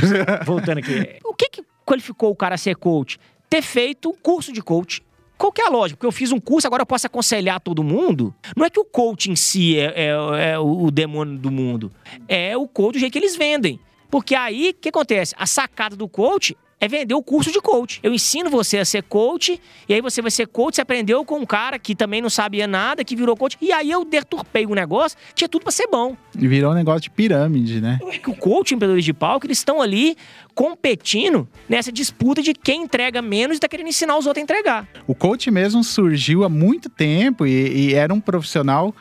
Voltando 0.46 0.78
aqui. 0.78 1.18
O 1.26 1.34
que, 1.34 1.50
que 1.50 1.64
qualificou 1.86 2.32
o 2.32 2.36
cara 2.36 2.56
a 2.56 2.58
ser 2.58 2.78
coach? 2.78 3.20
Ter 3.50 3.62
feito 3.62 4.10
um 4.10 4.14
curso 4.14 4.54
de 4.54 4.62
coach. 4.62 5.04
Qual 5.40 5.54
que 5.54 5.62
é 5.62 5.68
a 5.68 5.70
lógica? 5.70 5.96
Porque 5.96 6.06
eu 6.06 6.12
fiz 6.12 6.34
um 6.34 6.40
curso, 6.40 6.68
agora 6.68 6.82
eu 6.82 6.86
posso 6.86 7.08
aconselhar 7.08 7.62
todo 7.62 7.82
mundo. 7.82 8.36
Não 8.58 8.66
é 8.66 8.70
que 8.70 8.80
o 8.80 8.84
coach 8.84 9.32
em 9.32 9.38
si 9.38 9.80
é, 9.80 9.94
é, 9.96 10.52
é 10.52 10.60
o 10.60 10.92
demônio 10.92 11.38
do 11.38 11.50
mundo. 11.50 11.90
É 12.28 12.58
o 12.58 12.68
coach 12.68 12.96
do 12.96 13.00
jeito 13.00 13.14
que 13.14 13.20
eles 13.20 13.38
vendem. 13.38 13.80
Porque 14.12 14.36
aí, 14.36 14.72
o 14.72 14.74
que 14.74 14.90
acontece? 14.90 15.34
A 15.38 15.46
sacada 15.46 15.96
do 15.96 16.10
coach 16.10 16.58
é 16.80 16.88
vender 16.88 17.14
o 17.14 17.22
curso 17.22 17.52
de 17.52 17.60
coach. 17.60 18.00
Eu 18.02 18.14
ensino 18.14 18.50
você 18.50 18.78
a 18.78 18.86
ser 18.86 19.04
coach, 19.04 19.60
e 19.88 19.94
aí 19.94 20.02
você 20.02 20.22
vai 20.22 20.32
ser 20.32 20.48
coach, 20.48 20.76
você 20.76 20.82
aprendeu 20.82 21.26
com 21.26 21.40
um 21.40 21.46
cara 21.46 21.78
que 21.78 21.94
também 21.96 22.22
não 22.22 22.30
sabia 22.30 22.66
nada, 22.68 23.04
que 23.04 23.16
virou 23.16 23.36
coach, 23.36 23.58
e 23.62 23.72
aí 23.72 23.92
eu 23.92 24.06
deturpei 24.06 24.66
o 24.66 24.74
negócio, 24.74 25.18
tinha 25.36 25.50
tudo 25.50 25.64
para 25.64 25.72
ser 25.72 25.88
bom. 25.88 26.16
E 26.38 26.48
virou 26.48 26.72
um 26.72 26.76
negócio 26.76 27.02
de 27.02 27.10
pirâmide, 27.10 27.82
né? 27.82 28.00
O 28.28 28.36
coach 28.36 28.72
e 28.72 28.76
empreendedores 28.76 29.06
de 29.06 29.14
palco, 29.14 29.46
eles 29.46 29.58
estão 29.58 29.82
ali 29.82 30.16
competindo 30.56 31.48
nessa 31.68 31.92
disputa 31.92 32.42
de 32.42 32.54
quem 32.54 32.84
entrega 32.84 33.22
menos 33.22 33.58
e 33.58 33.60
tá 33.60 33.68
querendo 33.68 33.88
ensinar 33.88 34.18
os 34.18 34.26
outros 34.26 34.42
a 34.42 34.44
entregar. 34.44 34.88
O 35.08 35.16
coach 35.16 35.50
mesmo 35.52 35.84
surgiu 35.84 36.44
há 36.44 36.50
muito 36.50 36.90
tempo 36.90 37.46
e, 37.46 37.90
e 37.90 37.94
era 37.94 38.14
um 38.14 38.20
profissional 38.20 38.94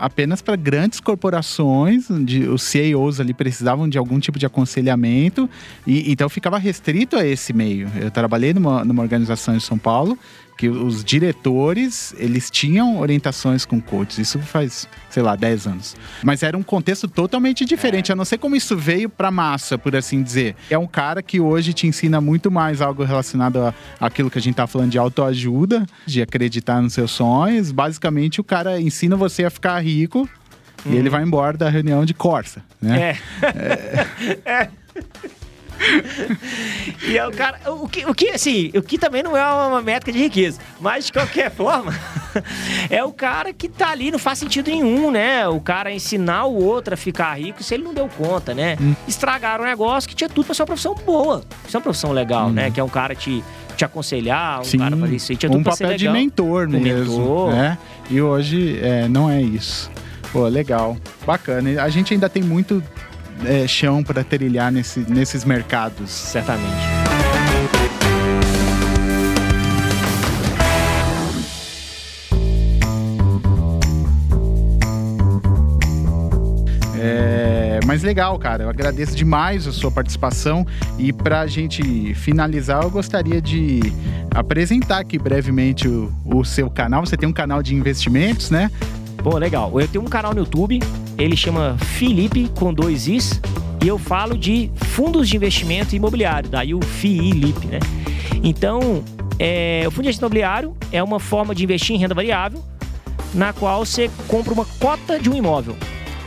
apenas 0.00 0.40
para 0.40 0.56
grandes 0.56 0.98
corporações, 0.98 2.10
onde 2.10 2.48
os 2.48 2.62
CEOs 2.62 3.20
ali 3.20 3.34
precisavam 3.34 3.88
de 3.88 3.98
algum 3.98 4.18
tipo 4.18 4.38
de 4.38 4.46
aconselhamento, 4.46 5.48
e 5.86 6.10
então 6.10 6.28
ficava 6.28 6.58
restrito 6.58 7.16
a 7.16 7.24
esse 7.24 7.52
meio. 7.52 7.88
Eu 8.00 8.10
trabalhei 8.10 8.54
numa, 8.54 8.84
numa 8.84 9.02
organização 9.02 9.54
em 9.54 9.60
São 9.60 9.78
Paulo 9.78 10.18
que 10.60 10.68
os 10.68 11.02
diretores, 11.02 12.14
eles 12.18 12.50
tinham 12.50 13.00
orientações 13.00 13.64
com 13.64 13.80
coaches. 13.80 14.18
Isso 14.18 14.38
faz, 14.40 14.86
sei 15.08 15.22
lá, 15.22 15.34
10 15.34 15.66
anos. 15.66 15.96
Mas 16.22 16.42
era 16.42 16.54
um 16.54 16.62
contexto 16.62 17.08
totalmente 17.08 17.64
diferente. 17.64 18.10
É. 18.10 18.12
Eu 18.12 18.16
não 18.16 18.26
sei 18.26 18.36
como 18.36 18.54
isso 18.54 18.76
veio 18.76 19.08
pra 19.08 19.30
massa, 19.30 19.78
por 19.78 19.96
assim 19.96 20.22
dizer. 20.22 20.54
É 20.68 20.76
um 20.76 20.86
cara 20.86 21.22
que 21.22 21.40
hoje 21.40 21.72
te 21.72 21.86
ensina 21.86 22.20
muito 22.20 22.50
mais 22.50 22.82
algo 22.82 23.02
relacionado 23.04 23.74
àquilo 23.98 24.30
que 24.30 24.36
a 24.36 24.42
gente 24.42 24.56
tá 24.56 24.66
falando 24.66 24.90
de 24.90 24.98
autoajuda, 24.98 25.86
de 26.04 26.20
acreditar 26.20 26.82
nos 26.82 26.92
seus 26.92 27.10
sonhos. 27.10 27.72
Basicamente, 27.72 28.38
o 28.38 28.44
cara 28.44 28.78
ensina 28.78 29.16
você 29.16 29.46
a 29.46 29.50
ficar 29.50 29.80
rico 29.80 30.28
e 30.84 30.90
ele 30.90 31.08
uhum. 31.08 31.10
vai 31.10 31.22
embora 31.22 31.56
da 31.56 31.70
reunião 31.70 32.04
de 32.04 32.12
Corsa, 32.12 32.62
né? 32.82 33.00
É. 33.00 33.46
é. 33.46 34.40
é. 34.44 34.68
E 37.08 37.16
é 37.16 37.26
o 37.26 37.32
cara. 37.32 37.58
O 37.72 37.88
que, 37.88 38.04
o 38.04 38.14
que, 38.14 38.30
assim, 38.30 38.70
o 38.74 38.82
que 38.82 38.98
também 38.98 39.22
não 39.22 39.36
é 39.36 39.44
uma 39.44 39.80
métrica 39.80 40.12
de 40.12 40.18
riqueza, 40.18 40.60
mas 40.80 41.06
de 41.06 41.12
qualquer 41.12 41.50
forma, 41.52 41.92
é 42.88 43.02
o 43.02 43.12
cara 43.12 43.52
que 43.52 43.68
tá 43.68 43.90
ali, 43.90 44.10
não 44.10 44.18
faz 44.18 44.38
sentido 44.38 44.70
nenhum, 44.70 45.10
né? 45.10 45.48
O 45.48 45.60
cara 45.60 45.92
ensinar 45.92 46.44
o 46.46 46.62
outro 46.62 46.94
a 46.94 46.96
ficar 46.96 47.38
rico 47.38 47.62
se 47.62 47.74
ele 47.74 47.84
não 47.84 47.94
deu 47.94 48.08
conta, 48.08 48.54
né? 48.54 48.76
Hum. 48.80 48.94
Estragaram 49.08 49.64
um 49.64 49.66
negócio 49.66 50.08
que 50.08 50.14
tinha 50.14 50.28
tudo 50.28 50.46
pra 50.46 50.54
ser 50.54 50.62
uma 50.62 50.66
profissão 50.66 50.94
boa. 50.94 51.42
Isso 51.66 51.76
é 51.76 51.78
uma 51.78 51.82
profissão 51.82 52.12
legal, 52.12 52.48
hum. 52.48 52.52
né? 52.52 52.70
Que 52.70 52.80
é 52.80 52.84
um 52.84 52.88
cara 52.88 53.14
te 53.14 53.42
te 53.76 53.84
aconselhar, 53.84 54.60
um 54.60 54.64
Sim, 54.64 54.78
cara 54.78 54.94
fazer 54.94 55.16
isso 55.16 55.32
aí. 55.32 55.38
Tinha 55.38 55.50
tudo 55.50 55.60
um 55.60 55.64
papel 55.64 55.96
de 55.96 56.08
mentor 56.10 56.68
um 56.68 56.72
mesmo, 56.72 57.18
mentor. 57.18 57.50
né? 57.50 57.78
E 58.10 58.20
hoje 58.20 58.78
é, 58.82 59.08
não 59.08 59.30
é 59.30 59.40
isso. 59.40 59.90
Pô, 60.32 60.46
legal, 60.46 60.96
bacana. 61.26 61.82
A 61.82 61.88
gente 61.88 62.12
ainda 62.12 62.28
tem 62.28 62.42
muito 62.42 62.82
é, 63.44 63.66
chão 63.66 64.02
para 64.02 64.22
trilhar 64.24 64.70
nesse, 64.72 65.00
nesses 65.00 65.44
mercados. 65.44 66.10
Certamente. 66.10 67.00
É, 77.02 77.80
mas 77.86 78.02
legal, 78.02 78.38
cara. 78.38 78.64
Eu 78.64 78.68
agradeço 78.68 79.16
demais 79.16 79.66
a 79.66 79.72
sua 79.72 79.90
participação. 79.90 80.66
E 80.98 81.12
para 81.12 81.40
a 81.40 81.46
gente 81.46 82.14
finalizar, 82.14 82.82
eu 82.82 82.90
gostaria 82.90 83.40
de 83.40 83.80
apresentar 84.30 84.98
aqui 84.98 85.18
brevemente 85.18 85.88
o, 85.88 86.12
o 86.24 86.44
seu 86.44 86.68
canal. 86.68 87.04
Você 87.06 87.16
tem 87.16 87.28
um 87.28 87.32
canal 87.32 87.62
de 87.62 87.74
investimentos, 87.74 88.50
né? 88.50 88.70
Pô, 89.16 89.36
legal. 89.38 89.80
Eu 89.80 89.88
tenho 89.88 90.04
um 90.04 90.08
canal 90.08 90.34
no 90.34 90.40
YouTube, 90.40 90.80
ele 91.20 91.36
chama 91.36 91.76
Felipe 91.78 92.50
com 92.58 92.72
dois 92.72 93.06
Is, 93.06 93.40
e 93.82 93.88
eu 93.88 93.98
falo 93.98 94.36
de 94.36 94.70
fundos 94.76 95.28
de 95.28 95.36
investimento 95.36 95.94
imobiliário, 95.94 96.48
daí 96.48 96.74
o 96.74 96.80
FIILIP, 96.82 97.66
né? 97.66 97.78
Então, 98.42 99.04
é, 99.38 99.84
o 99.86 99.90
fundo 99.90 100.02
de 100.02 100.08
investimento 100.08 100.32
imobiliário 100.32 100.76
é 100.90 101.02
uma 101.02 101.20
forma 101.20 101.54
de 101.54 101.62
investir 101.62 101.94
em 101.94 101.98
renda 101.98 102.14
variável, 102.14 102.64
na 103.34 103.52
qual 103.52 103.84
você 103.84 104.10
compra 104.26 104.52
uma 104.52 104.64
cota 104.64 105.18
de 105.18 105.28
um 105.28 105.34
imóvel. 105.34 105.76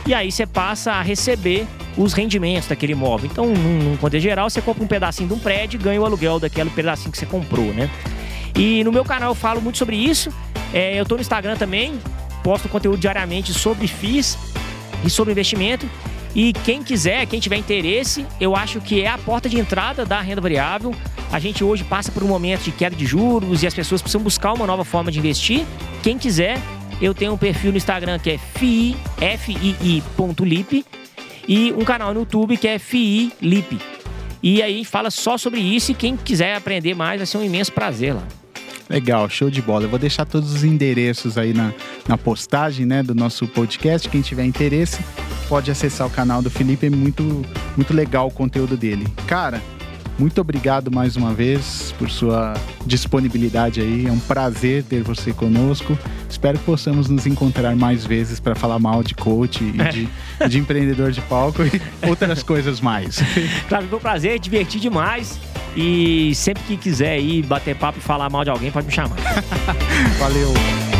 E 0.06 0.14
aí 0.14 0.30
você 0.30 0.46
passa 0.46 0.92
a 0.92 1.02
receber 1.02 1.66
os 1.96 2.12
rendimentos 2.12 2.68
daquele 2.68 2.92
imóvel. 2.92 3.28
Então, 3.30 3.46
num, 3.46 3.90
num 3.90 3.96
contexto 3.96 4.22
geral, 4.22 4.48
você 4.48 4.62
compra 4.62 4.84
um 4.84 4.86
pedacinho 4.86 5.28
de 5.28 5.34
um 5.34 5.38
prédio 5.38 5.78
e 5.78 5.82
ganha 5.82 6.00
o 6.00 6.04
aluguel 6.04 6.38
daquele 6.38 6.70
pedacinho 6.70 7.10
que 7.10 7.18
você 7.18 7.26
comprou, 7.26 7.66
né? 7.72 7.90
E 8.56 8.84
no 8.84 8.92
meu 8.92 9.04
canal 9.04 9.32
eu 9.32 9.34
falo 9.34 9.60
muito 9.60 9.78
sobre 9.78 9.96
isso. 9.96 10.32
É, 10.72 10.98
eu 10.98 11.04
tô 11.04 11.16
no 11.16 11.20
Instagram 11.20 11.56
também, 11.56 11.98
posto 12.42 12.68
conteúdo 12.68 12.98
diariamente 12.98 13.52
sobre 13.52 13.88
FIIs 13.88 14.38
e 15.04 15.10
sobre 15.10 15.32
investimento. 15.32 15.88
E 16.34 16.52
quem 16.52 16.82
quiser, 16.82 17.26
quem 17.26 17.38
tiver 17.38 17.56
interesse, 17.56 18.26
eu 18.40 18.56
acho 18.56 18.80
que 18.80 19.02
é 19.02 19.08
a 19.08 19.18
porta 19.18 19.48
de 19.48 19.58
entrada 19.58 20.04
da 20.04 20.20
renda 20.20 20.40
variável. 20.40 20.94
A 21.30 21.38
gente 21.38 21.62
hoje 21.62 21.84
passa 21.84 22.10
por 22.10 22.22
um 22.22 22.26
momento 22.26 22.62
de 22.62 22.72
queda 22.72 22.96
de 22.96 23.06
juros 23.06 23.62
e 23.62 23.66
as 23.66 23.74
pessoas 23.74 24.02
precisam 24.02 24.20
buscar 24.20 24.52
uma 24.52 24.66
nova 24.66 24.84
forma 24.84 25.12
de 25.12 25.18
investir. 25.18 25.64
Quem 26.02 26.18
quiser, 26.18 26.60
eu 27.00 27.14
tenho 27.14 27.32
um 27.32 27.38
perfil 27.38 27.70
no 27.70 27.76
Instagram 27.76 28.18
que 28.18 28.30
é 28.30 28.38
fii, 28.38 28.96
fii.lip 29.38 30.84
e 31.46 31.72
um 31.72 31.84
canal 31.84 32.12
no 32.12 32.20
YouTube 32.20 32.56
que 32.56 32.66
é 32.66 32.78
fiilip. 32.78 33.78
E 34.42 34.62
aí 34.62 34.84
fala 34.84 35.10
só 35.10 35.38
sobre 35.38 35.60
isso 35.60 35.92
e 35.92 35.94
quem 35.94 36.16
quiser 36.16 36.56
aprender 36.56 36.94
mais 36.94 37.18
vai 37.18 37.26
ser 37.26 37.38
um 37.38 37.44
imenso 37.44 37.72
prazer 37.72 38.14
lá. 38.14 38.26
Legal, 38.88 39.28
show 39.28 39.50
de 39.50 39.62
bola. 39.62 39.84
Eu 39.84 39.88
vou 39.88 39.98
deixar 39.98 40.24
todos 40.24 40.52
os 40.52 40.64
endereços 40.64 41.38
aí 41.38 41.52
na, 41.52 41.72
na 42.06 42.18
postagem 42.18 42.84
né, 42.84 43.02
do 43.02 43.14
nosso 43.14 43.46
podcast. 43.48 44.08
Quem 44.08 44.20
tiver 44.20 44.44
interesse 44.44 45.02
pode 45.48 45.70
acessar 45.70 46.06
o 46.06 46.10
canal 46.10 46.42
do 46.42 46.50
Felipe. 46.50 46.86
É 46.86 46.90
muito, 46.90 47.44
muito 47.76 47.94
legal 47.94 48.28
o 48.28 48.30
conteúdo 48.30 48.76
dele. 48.76 49.06
Cara, 49.26 49.62
muito 50.18 50.40
obrigado 50.40 50.92
mais 50.92 51.16
uma 51.16 51.32
vez 51.34 51.92
por 51.98 52.08
sua 52.08 52.54
disponibilidade 52.86 53.80
aí. 53.80 54.06
É 54.06 54.12
um 54.12 54.18
prazer 54.18 54.84
ter 54.84 55.02
você 55.02 55.32
conosco. 55.32 55.98
Espero 56.28 56.58
que 56.58 56.64
possamos 56.64 57.08
nos 57.08 57.26
encontrar 57.26 57.74
mais 57.74 58.04
vezes 58.06 58.38
para 58.38 58.54
falar 58.54 58.78
mal 58.78 59.02
de 59.02 59.14
coach 59.14 59.64
e 59.64 59.72
de, 59.72 60.08
de 60.48 60.58
empreendedor 60.58 61.10
de 61.10 61.20
palco 61.22 61.62
e 61.62 62.08
outras 62.08 62.42
coisas 62.42 62.80
mais. 62.80 63.20
Claro, 63.68 63.86
foi 63.88 63.98
um 63.98 64.00
prazer, 64.00 64.38
diverti 64.38 64.78
demais. 64.78 65.38
E 65.76 66.34
sempre 66.34 66.62
que 66.64 66.76
quiser 66.76 67.18
ir 67.18 67.42
bater 67.42 67.74
papo 67.76 67.98
e 67.98 68.00
falar 68.00 68.30
mal 68.30 68.44
de 68.44 68.50
alguém, 68.50 68.70
pode 68.70 68.86
me 68.86 68.92
chamar. 68.92 69.16
Valeu. 70.18 70.93